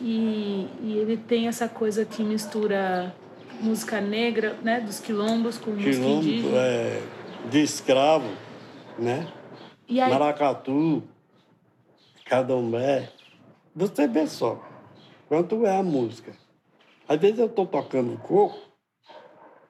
e, 0.00 0.66
e 0.82 0.96
ele 0.98 1.16
tem 1.16 1.46
essa 1.48 1.68
coisa 1.68 2.04
que 2.04 2.22
mistura 2.24 3.14
música 3.60 4.00
negra, 4.00 4.56
né? 4.62 4.80
Dos 4.80 4.98
quilombos 4.98 5.58
com 5.58 5.70
música 5.70 5.90
Quilombo 5.92 6.22
indígena. 6.24 6.56
é, 6.58 7.02
de 7.50 7.62
escravo, 7.62 8.28
né? 8.98 9.28
Aí, 9.88 9.98
Maracatu, 10.10 11.02
Cadombré. 12.24 13.10
Você 13.74 14.06
vê 14.08 14.26
só 14.26 14.60
quanto 15.28 15.64
é 15.66 15.76
a 15.78 15.82
música. 15.82 16.32
Às 17.08 17.18
vezes 17.20 17.38
eu 17.38 17.46
estou 17.46 17.66
tocando 17.66 18.16
coco 18.18 18.58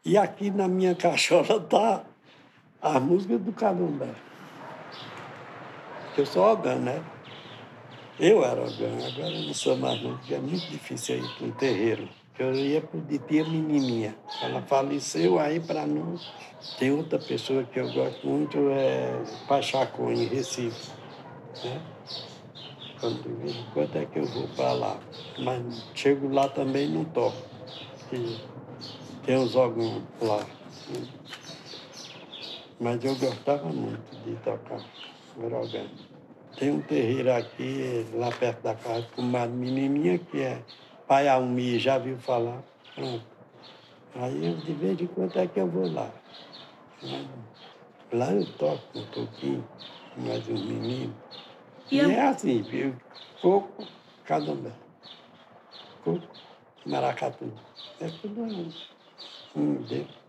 e 0.04 0.16
aqui 0.16 0.50
na 0.50 0.66
minha 0.66 0.94
caixola 0.94 1.60
tá 1.60 2.04
a 2.80 2.98
música 2.98 3.38
do 3.38 3.52
Cadombré. 3.52 4.14
Eu 6.16 6.26
sou 6.26 6.44
ogã, 6.44 6.74
né? 6.76 7.02
Eu 8.18 8.44
era 8.44 8.60
ogã, 8.60 8.90
agora 9.06 9.40
não 9.40 9.54
sou 9.54 9.76
mais 9.76 10.02
não, 10.02 10.16
porque 10.18 10.34
é 10.34 10.38
muito 10.38 10.66
difícil 10.68 11.18
ir 11.18 11.36
para 11.36 11.46
um 11.46 11.52
terreiro. 11.52 12.08
Eu 12.38 12.54
ia 12.54 12.80
para 12.80 13.00
de 13.00 13.18
tia 13.18 13.44
menininha. 13.44 14.16
Ela 14.42 14.62
faleceu 14.62 15.38
aí 15.38 15.60
para 15.60 15.86
não... 15.86 16.18
Tem 16.78 16.90
outra 16.90 17.18
pessoa 17.18 17.62
que 17.64 17.78
eu 17.78 17.92
gosto 17.92 18.26
muito, 18.26 18.58
é 18.70 19.22
Pachacon, 19.46 20.10
em 20.12 20.26
Recife. 20.26 20.90
Né? 21.64 21.80
Quando, 23.00 23.72
quando 23.72 23.96
é 23.96 24.06
que 24.06 24.18
eu 24.18 24.26
vou 24.26 24.48
para 24.48 24.72
lá. 24.72 25.00
Mas 25.38 25.86
chego 25.94 26.32
lá 26.32 26.48
também 26.48 26.86
e 26.86 26.88
não 26.88 27.04
toco. 27.04 27.36
porque 27.98 28.51
Tem 29.24 29.38
uns 29.38 29.54
órgãos 29.54 30.02
lá. 30.20 30.44
Mas 32.80 33.04
eu 33.04 33.14
gostava 33.14 33.68
muito 33.68 34.16
de 34.24 34.34
tocar 34.42 34.80
órgão. 35.36 35.86
Tem 36.56 36.70
um 36.72 36.82
terreiro 36.82 37.32
aqui, 37.32 38.04
lá 38.14 38.30
perto 38.32 38.62
da 38.62 38.74
casa, 38.74 39.06
com 39.14 39.22
uma 39.22 39.46
menininha 39.46 40.18
que 40.18 40.40
é 40.40 40.62
Pai 41.06 41.28
Almi, 41.28 41.78
já 41.78 41.98
viu 41.98 42.16
falar? 42.18 42.62
Pronto. 42.94 43.24
Aí 44.14 44.44
eu, 44.44 44.56
de 44.56 44.72
vez 44.72 45.00
em 45.00 45.06
quando 45.06 45.36
é 45.36 45.46
que 45.46 45.60
eu 45.60 45.68
vou 45.68 45.90
lá. 45.92 46.10
Lá- 48.12 48.32
eu 48.32 48.44
toco 48.58 48.98
um 48.98 49.06
pouquinho, 49.06 49.64
mais 50.16 50.46
um 50.48 50.58
menino. 50.58 51.14
E 51.90 51.96
E, 51.96 52.00
a- 52.00 52.12
é 52.12 52.20
assim, 52.22 52.62
viu? 52.62 52.94
Coco, 53.40 53.86
candomblé. 54.24 54.72
Coco, 56.04 56.36
maracatu. 56.84 57.50
É 58.00 58.08
tudo 58.10 58.42
um, 58.42 58.72
um 59.54 59.74
dentro. 59.82 60.22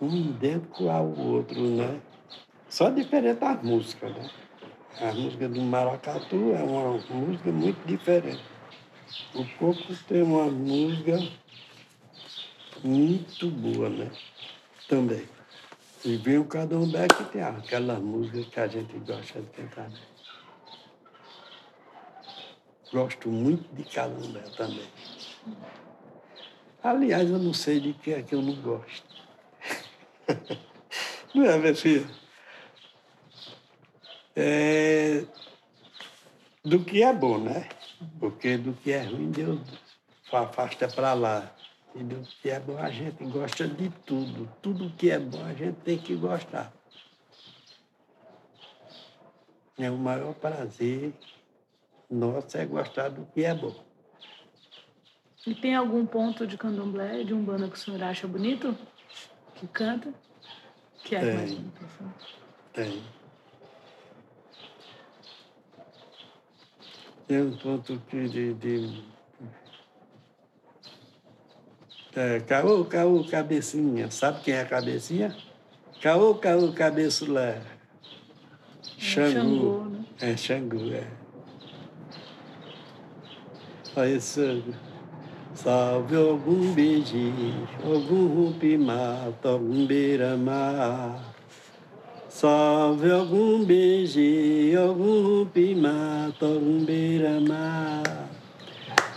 Um 0.00 0.32
dentro 0.32 0.90
ao 0.90 1.06
outro, 1.06 1.60
né? 1.60 2.00
Só 2.68 2.88
diferente 2.88 3.40
das 3.40 3.62
músicas, 3.62 4.14
né? 4.14 4.30
A 5.00 5.12
música 5.12 5.48
do 5.48 5.60
maracatu 5.62 6.52
é 6.52 6.62
uma 6.62 6.98
música 7.10 7.50
muito 7.50 7.86
diferente. 7.86 8.42
O 9.34 9.44
coco 9.58 9.94
tem 10.06 10.22
uma 10.22 10.44
música 10.44 11.18
muito 12.84 13.50
boa, 13.50 13.88
né? 13.88 14.10
Também. 14.88 15.26
E 16.04 16.16
vem 16.16 16.38
o 16.38 16.44
candomblé 16.44 17.06
que 17.08 17.24
tem 17.24 17.42
aquela 17.42 17.98
música 17.98 18.42
que 18.42 18.60
a 18.60 18.66
gente 18.68 18.98
gosta 19.00 19.40
de 19.40 19.48
cantar. 19.48 19.90
Né? 19.90 20.00
Gosto 22.92 23.28
muito 23.28 23.74
de 23.74 23.84
candomblé 23.84 24.42
também. 24.56 24.88
Aliás, 26.82 27.28
eu 27.28 27.38
não 27.38 27.52
sei 27.52 27.78
de 27.80 27.92
que 27.92 28.12
é 28.12 28.22
que 28.22 28.34
eu 28.34 28.42
não 28.42 28.54
gosto. 28.62 29.04
não 31.34 31.44
é, 31.44 31.58
minha 31.58 31.74
filha? 31.74 32.06
É... 34.34 35.24
Do 36.64 36.84
que 36.84 37.02
é 37.02 37.12
bom, 37.12 37.38
né? 37.38 37.68
Porque 38.18 38.56
do 38.56 38.72
que 38.72 38.92
é 38.92 39.02
ruim, 39.02 39.30
Deus 39.30 39.60
afasta 40.32 40.88
para 40.88 41.12
lá. 41.12 41.54
E 41.94 42.02
do 42.02 42.22
que 42.40 42.48
é 42.48 42.60
bom, 42.60 42.78
a 42.78 42.90
gente 42.90 43.24
gosta 43.24 43.66
de 43.66 43.90
tudo. 44.06 44.48
Tudo 44.62 44.90
que 44.90 45.10
é 45.10 45.18
bom, 45.18 45.44
a 45.44 45.52
gente 45.52 45.76
tem 45.80 45.98
que 45.98 46.14
gostar. 46.14 46.72
É 49.76 49.90
o 49.90 49.96
maior 49.96 50.34
prazer 50.34 51.12
nosso 52.10 52.56
é 52.58 52.66
gostar 52.66 53.08
do 53.08 53.24
que 53.26 53.44
é 53.44 53.54
bom. 53.54 53.89
E 55.46 55.54
tem 55.54 55.74
algum 55.74 56.04
ponto 56.04 56.46
de 56.46 56.58
candomblé, 56.58 57.24
de 57.24 57.32
umbanda 57.32 57.68
que 57.68 57.76
o 57.76 57.78
senhor 57.78 58.02
acha 58.02 58.26
bonito? 58.26 58.76
Que 59.54 59.66
canta? 59.68 60.12
Que 61.02 61.16
é 61.16 61.20
Tem. 61.20 61.34
mais 61.34 61.54
bonito? 61.54 61.84
assim? 61.84 62.12
Tem. 62.72 63.02
Tem 67.26 67.42
um 67.42 67.56
ponto 67.56 68.02
que 68.08 68.28
de. 68.28 68.54
de 68.54 69.04
é, 72.14 72.40
caô, 72.40 72.84
caô, 72.84 73.24
cabecinha. 73.24 74.10
Sabe 74.10 74.42
quem 74.42 74.54
é 74.54 74.62
a 74.62 74.66
cabecinha? 74.66 75.36
Caô, 76.02 76.34
caô, 76.34 76.72
cabeçulé. 76.72 77.62
Xangu. 78.98 79.32
Xangô, 79.32 79.84
né? 79.84 80.04
É, 80.20 80.36
Xangu, 80.36 80.92
é. 80.92 81.06
Olha 83.96 84.16
isso. 84.16 84.40
Salve 85.62 86.16
algum 86.16 86.72
beijinho, 86.72 87.68
algum 87.84 88.28
rupi-mato, 88.28 89.46
algum 89.46 89.84
beira-mar. 89.84 91.20
Salve 92.30 93.10
algum 93.10 93.62
beijinho, 93.62 94.80
algum 94.80 95.22
rupi-mato, 95.22 96.46
algum 96.46 96.82
beira-mar. 96.82 98.30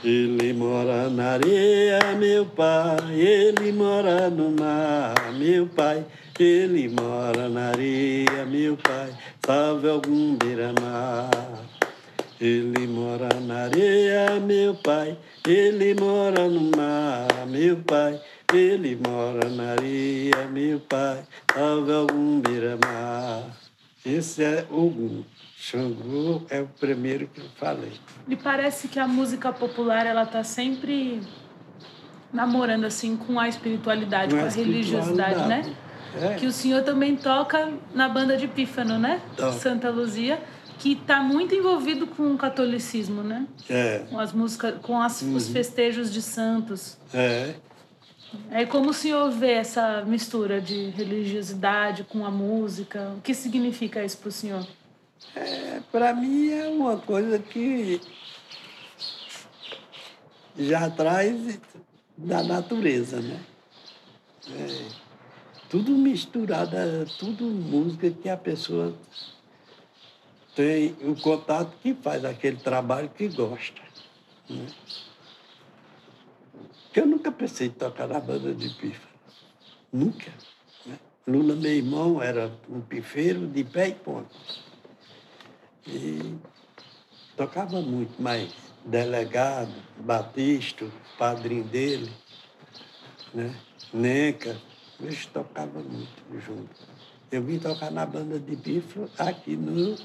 Ele 0.04 0.52
mora 0.52 1.10
na 1.10 1.32
areia, 1.36 2.14
meu 2.20 2.46
pai, 2.46 3.14
ele 3.18 3.72
mora 3.72 4.30
no 4.30 4.52
mar, 4.52 5.16
meu 5.40 5.66
pai. 5.68 6.04
Ele 6.38 6.90
mora 6.90 7.48
na 7.48 7.70
areia, 7.70 8.44
meu 8.46 8.76
pai, 8.76 9.14
salve 9.46 9.88
algum 9.88 10.36
beira-mar. 10.36 11.30
Ele 12.40 12.88
mora 12.88 13.30
na 13.40 13.64
areia, 13.64 14.40
meu 14.40 14.76
pai. 14.76 15.18
Ele 15.48 15.94
mora 15.94 16.48
no 16.48 16.72
mar, 16.76 17.46
meu 17.48 17.78
pai. 17.78 18.20
Ele 18.54 18.96
mora 18.96 19.50
na 19.50 19.72
areia, 19.72 20.48
meu 20.52 20.80
pai. 20.80 21.24
Salve 21.54 21.92
algum 21.92 22.40
beira-mar. 22.40 23.44
Esse 24.06 24.44
é 24.44 24.66
Ogum. 24.70 25.24
Xangô 25.58 26.42
é 26.50 26.60
o 26.60 26.68
primeiro 26.68 27.28
que 27.28 27.40
eu 27.40 27.50
falei. 27.56 27.94
Me 28.28 28.36
parece 28.36 28.90
que 28.90 29.00
a 29.00 29.08
música 29.08 29.54
popular 29.54 30.06
ela 30.06 30.26
tá 30.26 30.44
sempre 30.44 31.22
namorando 32.34 32.84
assim 32.84 33.16
com 33.16 33.40
a 33.40 33.48
espiritualidade, 33.48 34.36
com 34.36 34.44
a, 34.44 34.50
religiosidade, 34.50 35.48
né? 35.48 35.74
É. 36.22 36.36
Que 36.36 36.46
o 36.46 36.52
senhor 36.52 36.84
também 36.84 37.16
toca 37.16 37.72
na 37.94 38.10
banda 38.10 38.36
de 38.36 38.48
Pífano, 38.48 39.00
né? 39.00 39.22
Toco. 39.38 39.54
Santa 39.54 39.90
Luzia, 39.90 40.40
que 40.84 40.92
está 40.92 41.22
muito 41.24 41.56
envolvido 41.56 42.06
com 42.06 42.34
o 42.34 42.38
catolicismo, 42.38 43.24
né? 43.24 43.48
É, 43.70 44.00
Com 44.10 44.20
as 44.20 44.34
músicas, 44.34 44.76
com 44.82 45.02
as- 45.02 45.22
os 45.22 45.48
festejos 45.48 46.12
de 46.12 46.22
santos. 46.22 46.98
é. 47.14 47.56
É 48.50 48.66
como 48.66 48.90
o 48.90 48.94
senhor 48.94 49.30
vê 49.30 49.52
essa 49.52 50.04
mistura 50.06 50.60
de 50.60 50.90
religiosidade 50.90 52.04
com 52.04 52.26
a 52.26 52.32
música? 52.32 53.14
O 53.16 53.22
que 53.22 53.32
significa 53.32 54.04
isso 54.04 54.18
para 54.18 54.30
o 54.30 54.32
senhor? 54.32 54.68
Para 55.92 56.14
mim 56.16 56.50
é 56.50 56.68
uma 56.68 56.98
coisa 56.98 57.38
que 57.38 58.02
já 60.58 60.90
traz 60.90 61.60
da 62.18 62.42
natureza, 62.44 63.22
né? 63.22 63.40
É, 64.50 64.86
tudo 65.70 65.92
misturado, 65.92 66.76
é 66.76 67.06
tudo 67.20 67.46
música 67.46 68.10
que 68.10 68.28
a 68.30 68.36
pessoa 68.38 68.96
tem 70.56 70.96
o 71.02 71.16
contato 71.16 71.76
que 71.82 71.94
faz 71.96 72.24
aquele 72.24 72.58
trabalho 72.58 73.10
que 73.10 73.28
gosta. 73.28 73.82
Né? 74.50 74.68
Eu 76.96 77.08
nunca 77.08 77.32
pensei 77.32 77.68
em 77.68 77.72
tocar 77.72 78.08
na 78.08 78.20
banda 78.20 78.54
de 78.54 78.70
pífano. 78.70 79.14
Nunca. 79.92 80.32
Né? 80.86 81.00
Lula, 81.28 81.56
meu 81.56 81.72
irmão, 81.72 82.22
era 82.22 82.52
um 82.70 82.82
pifeiro 82.82 83.48
de 83.48 83.64
pé 83.64 83.90
e 83.90 83.96
ponta. 83.96 84.36
E 85.88 86.36
tocava 87.36 87.82
muito, 87.82 88.14
mas 88.20 88.54
delegado, 88.86 89.74
Batista, 89.98 90.86
padrinho 91.18 91.64
dele, 91.64 92.12
né? 93.34 93.56
Neca, 93.92 94.58
eles 95.00 95.26
tocavam 95.26 95.84
muito 95.84 96.42
junto. 96.42 96.70
Eu 97.32 97.42
vim 97.42 97.58
tocar 97.58 97.92
na 97.92 98.06
banda 98.06 98.40
de 98.40 98.56
bifo 98.56 99.10
aqui 99.18 99.56
no 99.56 99.98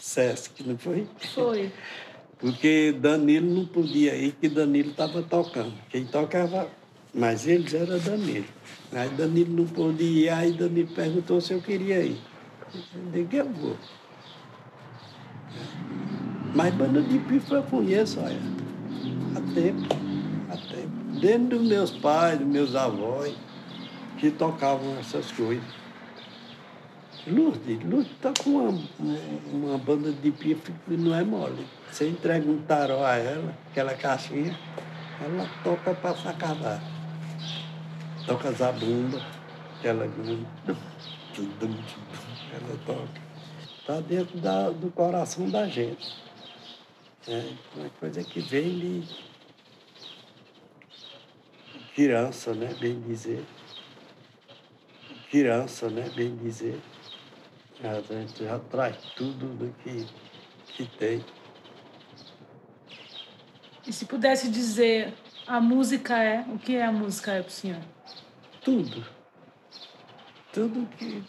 Sesc, 0.00 0.62
não 0.66 0.76
foi? 0.78 1.06
Foi. 1.34 1.72
Porque 2.38 2.92
Danilo 2.92 3.46
não 3.46 3.66
podia 3.66 4.14
ir, 4.14 4.32
que 4.32 4.48
Danilo 4.48 4.90
estava 4.90 5.22
tocando. 5.22 5.72
Quem 5.88 6.04
tocava, 6.04 6.68
mas 7.12 7.46
eles 7.46 7.72
era 7.72 7.98
Danilo. 7.98 8.46
Aí 8.92 9.08
Danilo 9.10 9.56
não 9.56 9.66
podia 9.66 10.06
ir, 10.06 10.28
aí 10.28 10.52
Danilo 10.52 10.88
perguntou 10.88 11.40
se 11.40 11.52
eu 11.52 11.60
queria 11.60 12.00
ir. 12.00 12.18
Eu 12.94 13.10
digo, 13.12 13.36
eu 13.36 13.48
vou. 13.50 13.76
Mas 16.54 16.72
banda 16.74 17.02
de 17.02 17.18
pifo 17.18 17.54
eu 17.54 17.62
conheço, 17.64 18.20
olha, 18.20 18.40
há 19.34 19.40
tempo, 19.54 19.88
há 20.50 20.56
tempo. 20.56 21.20
Dentro 21.20 21.58
dos 21.58 21.66
meus 21.66 21.90
pais, 21.90 22.38
dos 22.38 22.46
meus 22.46 22.74
avós, 22.76 23.34
que 24.18 24.30
tocavam 24.30 24.96
essas 24.98 25.32
coisas. 25.32 25.64
Lourdes, 27.26 27.82
Lourdes 27.84 28.12
tá 28.20 28.32
com 28.42 28.50
uma, 28.50 28.80
uma 29.52 29.78
banda 29.78 30.12
de 30.12 30.30
pifo 30.30 30.72
que 30.86 30.96
não 30.96 31.14
é 31.14 31.24
mole. 31.24 31.66
Você 31.90 32.08
entrega 32.08 32.48
um 32.50 32.60
taró 32.62 33.04
a 33.04 33.16
ela, 33.16 33.54
aquela 33.70 33.94
caixinha, 33.94 34.58
ela 35.22 35.48
toca 35.62 35.94
para 35.94 36.14
sacavar. 36.16 36.82
Toca 38.26 38.52
zabumba, 38.52 39.24
grande. 39.82 40.46
Ela 42.52 42.78
toca. 42.86 43.24
Está 43.78 44.00
dentro 44.00 44.38
da, 44.38 44.70
do 44.70 44.90
coração 44.90 45.48
da 45.48 45.66
gente. 45.66 46.14
É 47.26 47.52
uma 47.74 47.88
coisa 48.00 48.22
que 48.22 48.40
vem 48.40 48.78
de 48.78 49.02
criança, 51.94 52.54
né? 52.54 52.74
Bem 52.78 53.00
dizer. 53.00 53.44
Criança, 55.30 55.88
né? 55.88 56.10
Bem 56.14 56.36
dizer. 56.36 56.78
A 57.82 58.00
gente 58.00 58.44
já 58.44 58.58
traz 58.58 58.96
tudo 59.16 59.48
do 59.56 59.74
que, 59.82 60.06
que 60.74 60.86
tem. 60.96 61.24
E 63.86 63.92
se 63.92 64.06
pudesse 64.06 64.50
dizer 64.50 65.12
a 65.46 65.60
música 65.60 66.22
é, 66.22 66.44
o 66.48 66.58
que 66.58 66.76
é 66.76 66.84
a 66.84 66.92
música 66.92 67.32
é 67.32 67.42
para 67.42 67.48
o 67.48 67.52
senhor? 67.52 67.82
Tudo. 68.62 69.04
Tudo 70.52 70.88
que 70.96 71.22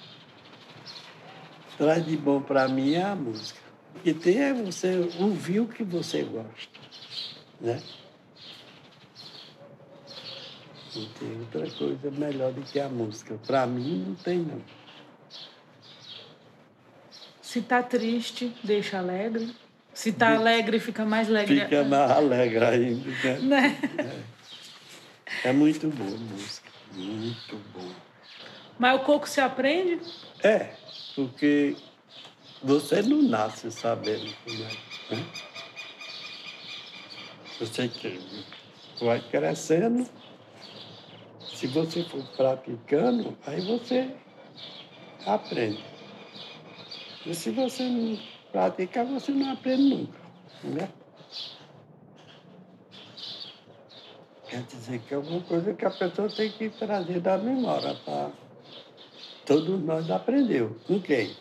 traz 1.77 2.05
de 2.05 2.15
bom 2.15 2.41
para 2.41 2.67
mim 2.67 2.93
é 2.93 3.03
a 3.03 3.15
música. 3.15 3.59
O 3.95 3.99
que 3.99 4.13
tem 4.13 4.37
é 4.37 4.53
você 4.53 5.09
ouvir 5.19 5.59
o 5.59 5.67
que 5.67 5.83
você 5.83 6.23
gosta. 6.23 6.79
Né? 7.59 7.81
Não 10.95 11.05
tem 11.09 11.39
outra 11.39 11.69
coisa 11.71 12.11
melhor 12.11 12.53
do 12.53 12.61
que 12.61 12.79
a 12.79 12.87
música. 12.87 13.37
Para 13.45 13.67
mim, 13.67 14.05
não 14.07 14.15
tem, 14.15 14.39
não. 14.39 14.61
Se 17.55 17.61
tá 17.61 17.81
triste, 17.81 18.53
deixa 18.61 18.97
alegre. 18.97 19.49
Se 19.93 20.11
tá 20.11 20.35
alegre, 20.35 20.77
fica 20.77 21.05
mais 21.05 21.29
alegre. 21.29 21.61
Fica 21.61 21.85
mais 21.85 22.11
alegre 22.11 22.65
ainda. 22.65 23.39
Né? 23.39 23.79
Né? 23.95 24.23
É 25.41 25.53
muito 25.53 25.87
boa 25.87 26.09
a 26.09 26.17
música. 26.17 26.69
Muito 26.91 27.55
boa. 27.73 27.95
Mas 28.77 28.99
o 28.99 29.05
coco 29.05 29.25
se 29.25 29.39
aprende? 29.39 30.01
É, 30.43 30.71
porque 31.15 31.77
você 32.61 33.01
não 33.01 33.21
nasce 33.21 33.71
sabendo 33.71 34.35
como 34.43 34.61
é. 34.61 35.15
Né? 35.15 35.25
Você 37.57 37.87
que 37.87 38.19
vai 38.99 39.21
crescendo. 39.21 40.05
Se 41.55 41.67
você 41.67 42.03
for 42.03 42.21
praticando, 42.35 43.37
aí 43.47 43.61
você 43.61 44.13
aprende. 45.25 45.94
E 47.25 47.33
se 47.33 47.49
você 47.49 47.83
não 47.83 48.19
praticar, 48.51 49.05
você 49.05 49.31
não 49.31 49.51
aprende 49.51 49.83
nunca. 49.83 50.19
Né? 50.63 50.89
Quer 54.47 54.61
dizer 54.61 54.99
que 54.99 55.13
é 55.13 55.17
alguma 55.17 55.41
coisa 55.41 55.73
que 55.73 55.85
a 55.85 55.89
pessoa 55.89 56.29
tem 56.29 56.51
que 56.51 56.69
trazer 56.69 57.19
da 57.19 57.37
memória. 57.37 57.95
Pra... 58.05 58.29
Todos 59.45 59.83
nós 59.83 60.09
aprendeu. 60.11 60.77
Com 60.85 61.01
quem? 61.01 61.35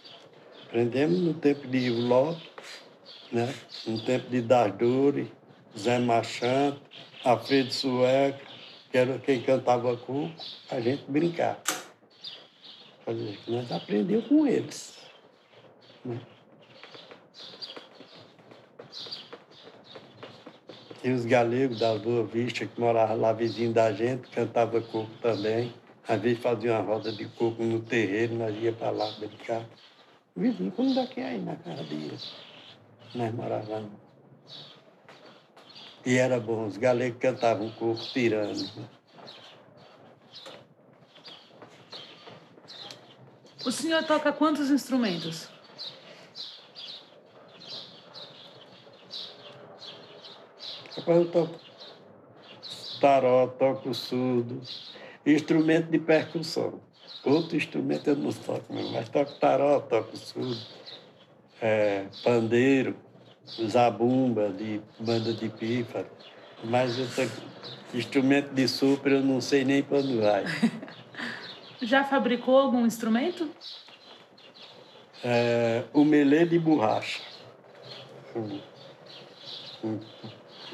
Aprendemos 0.66 1.20
no 1.20 1.34
tempo 1.34 1.68
de 1.68 1.90
Ló, 1.90 2.34
né? 3.30 3.54
no 3.86 4.00
tempo 4.02 4.30
de 4.30 4.40
Darduri, 4.40 5.30
Zé 5.78 5.98
Machado, 5.98 6.80
Alfredo 7.22 7.72
Sueca, 7.72 8.40
que 8.90 8.96
era 8.98 9.18
quem 9.18 9.42
cantava 9.42 9.96
com 9.98 10.32
a 10.70 10.80
gente 10.80 11.04
brincar. 11.08 11.62
Nós 13.46 13.70
aprendemos 13.70 14.26
com 14.26 14.46
eles. 14.46 15.03
E 21.02 21.10
os 21.10 21.24
galegos 21.24 21.78
da 21.78 21.94
Boa 21.96 22.24
Vista, 22.24 22.66
que 22.66 22.80
moravam 22.80 23.20
lá 23.20 23.32
vizinho 23.32 23.72
da 23.72 23.90
gente, 23.92 24.28
cantava 24.28 24.80
coco 24.80 25.10
também. 25.22 25.72
Às 26.06 26.20
vezes 26.20 26.42
fazia 26.42 26.72
uma 26.72 26.82
roda 26.82 27.10
de 27.10 27.26
coco 27.26 27.62
no 27.62 27.80
terreiro, 27.80 28.34
nós 28.34 28.54
ia 28.62 28.72
para 28.72 28.90
lá 28.90 29.10
brincar. 29.18 29.64
Vizinho, 30.36 30.72
como 30.72 30.94
daqui 30.94 31.20
aí 31.20 31.40
na 31.40 31.56
casa 31.56 31.82
deles. 31.84 32.32
Nós 33.14 33.32
morávamos. 33.32 33.92
E 36.04 36.16
era 36.16 36.38
bom, 36.38 36.66
os 36.66 36.76
galegos 36.76 37.18
cantavam 37.18 37.70
coco 37.70 38.02
tirando. 38.12 38.68
O 43.64 43.72
senhor 43.72 44.04
toca 44.04 44.30
quantos 44.30 44.70
instrumentos? 44.70 45.53
Toco 51.04 51.50
taró, 53.00 53.46
toco 53.46 53.92
surdo, 53.92 54.62
instrumento 55.26 55.90
de 55.90 55.98
percussão. 55.98 56.80
Outro 57.22 57.56
instrumento 57.56 58.08
eu 58.08 58.16
não 58.16 58.32
toco, 58.32 58.72
mas 58.72 59.08
toco 59.10 59.32
taró, 59.38 59.80
toco 59.80 60.16
surdo, 60.16 60.60
é, 61.60 62.06
pandeiro, 62.22 62.96
zabumba, 63.68 64.48
de 64.50 64.80
banda 64.98 65.32
de 65.34 65.48
pífaro. 65.50 66.06
Mas 66.64 66.98
eu 66.98 67.06
toco 67.08 67.42
instrumento 67.92 68.54
de 68.54 68.66
sopro 68.66 69.12
eu 69.12 69.22
não 69.22 69.40
sei 69.40 69.64
nem 69.64 69.84
onde 69.90 70.16
vai. 70.16 70.44
Já 71.82 72.02
fabricou 72.02 72.58
algum 72.58 72.86
instrumento? 72.86 73.50
É, 75.22 75.84
o 75.92 76.04
melê 76.04 76.46
de 76.46 76.58
borracha. 76.58 77.20
Um, 78.34 78.60
um 79.84 80.00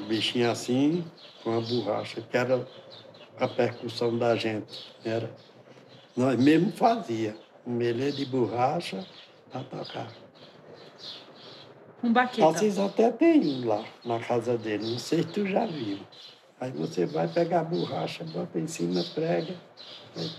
bichinho 0.07 0.51
assim, 0.51 1.05
com 1.42 1.57
a 1.57 1.61
borracha, 1.61 2.20
que 2.20 2.36
era 2.36 2.66
a 3.38 3.48
percussão 3.48 4.16
da 4.18 4.36
gente. 4.36 4.84
Era, 5.05 5.30
nós 6.16 6.38
mesmo 6.38 6.72
fazia 6.72 7.36
um 7.66 7.72
melê 7.72 8.12
de 8.12 8.24
borracha 8.24 9.07
para 9.51 9.62
tocar. 9.64 10.12
Um 12.03 12.12
baqueta. 12.12 12.53
Vocês 12.53 12.78
até 12.78 13.11
tem 13.11 13.40
um 13.40 13.66
lá 13.66 13.84
na 14.05 14.18
casa 14.20 14.57
dele, 14.57 14.90
não 14.90 14.98
sei 14.98 15.22
se 15.22 15.28
tu 15.28 15.46
já 15.46 15.66
viu. 15.66 15.98
Aí 16.61 16.70
você 16.72 17.07
vai 17.07 17.28
pegar 17.28 17.61
a 17.61 17.64
borracha, 17.64 18.24
bota 18.24 18.59
em 18.59 18.66
cima, 18.66 19.03
prega. 19.14 19.55
aí- 20.16 20.30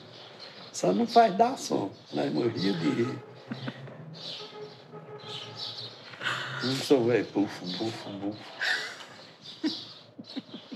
Só 0.72 0.92
não 0.94 1.06
faz 1.06 1.36
dar 1.36 1.58
som. 1.58 1.92
Nós 2.14 2.32
morríamos 2.34 2.80
de 2.82 2.90
rir. 2.90 3.20
Não 6.64 6.76
sou 6.76 7.06
velho, 7.06 7.26
bufo, 7.34 7.66
bufo, 7.78 8.10
bufo. 8.10 8.40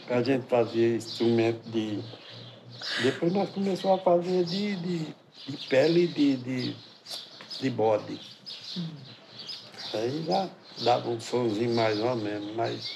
A 0.10 0.22
gente 0.22 0.46
fazia 0.48 0.96
instrumento 0.96 1.68
de. 1.70 2.00
Depois 3.02 3.34
nós 3.34 3.50
começamos 3.50 4.00
a 4.00 4.04
fazer 4.04 4.46
de, 4.46 4.76
de, 4.76 5.16
de 5.48 5.68
pele 5.68 6.08
de, 6.08 6.38
de, 6.38 6.76
de 7.60 7.70
bode. 7.72 8.20
Aí 9.94 10.24
já 10.26 10.50
dava 10.84 11.10
um 11.10 11.20
somzinho 11.20 11.74
mais 11.76 12.00
ou 12.00 12.16
menos, 12.16 12.56
mas. 12.56 12.92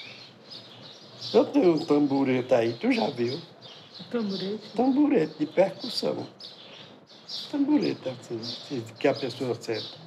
Eu 1.34 1.46
tenho 1.46 1.76
um 1.76 1.86
tamborete 1.86 2.54
aí, 2.54 2.74
tu 2.74 2.92
já 2.92 3.10
viu? 3.10 3.40
Tamborete. 4.12 4.70
Tamborete 4.76 5.34
de 5.40 5.46
percussão. 5.46 6.28
Tamborete, 7.52 8.10
assim, 8.10 8.84
que 9.00 9.08
a 9.08 9.14
pessoa 9.14 9.56
senta. 9.56 9.98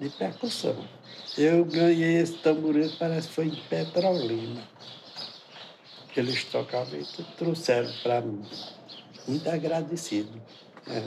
De 0.00 0.08
percussão. 0.10 0.76
Eu 1.36 1.64
ganhei 1.64 2.18
esse 2.18 2.34
tamborete, 2.34 2.96
parece 2.96 3.28
que 3.28 3.34
foi 3.34 3.46
em 3.46 3.56
Petrolina. 3.68 4.62
Que 6.14 6.20
eles 6.20 6.44
tocavam 6.44 6.98
e 6.98 7.04
trouxeram 7.36 7.92
para 8.02 8.20
mim. 8.20 8.42
Muito 9.26 9.50
agradecido. 9.50 10.40
É. 10.86 11.02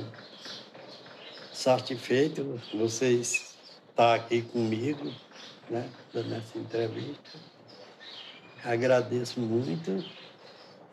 Satisfeito 1.53 2.59
vocês 2.73 3.55
estar 3.89 4.13
aqui 4.13 4.43
comigo, 4.43 5.11
né, 5.69 5.89
dando 6.13 6.35
essa 6.35 6.57
entrevista. 6.57 7.39
Agradeço 8.63 9.39
muito 9.39 10.05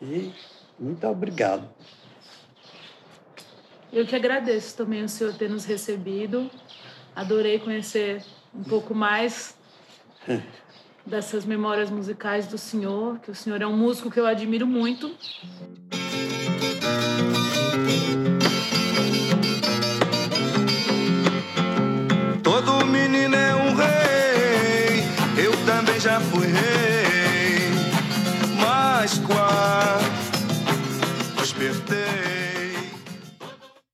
e 0.01 0.33
muito 0.79 1.05
obrigado. 1.07 1.69
Eu 3.93 4.05
que 4.05 4.15
agradeço 4.15 4.75
também 4.75 5.03
o 5.03 5.09
senhor 5.09 5.33
ter 5.35 5.49
nos 5.49 5.65
recebido. 5.65 6.49
Adorei 7.15 7.59
conhecer 7.59 8.23
um 8.53 8.63
pouco 8.63 8.95
mais 8.95 9.55
dessas 11.05 11.45
memórias 11.45 11.89
musicais 11.89 12.47
do 12.47 12.57
senhor, 12.57 13.19
que 13.19 13.31
o 13.31 13.35
senhor 13.35 13.61
é 13.61 13.67
um 13.67 13.77
músico 13.77 14.09
que 14.09 14.19
eu 14.19 14.25
admiro 14.25 14.65
muito. 14.65 15.11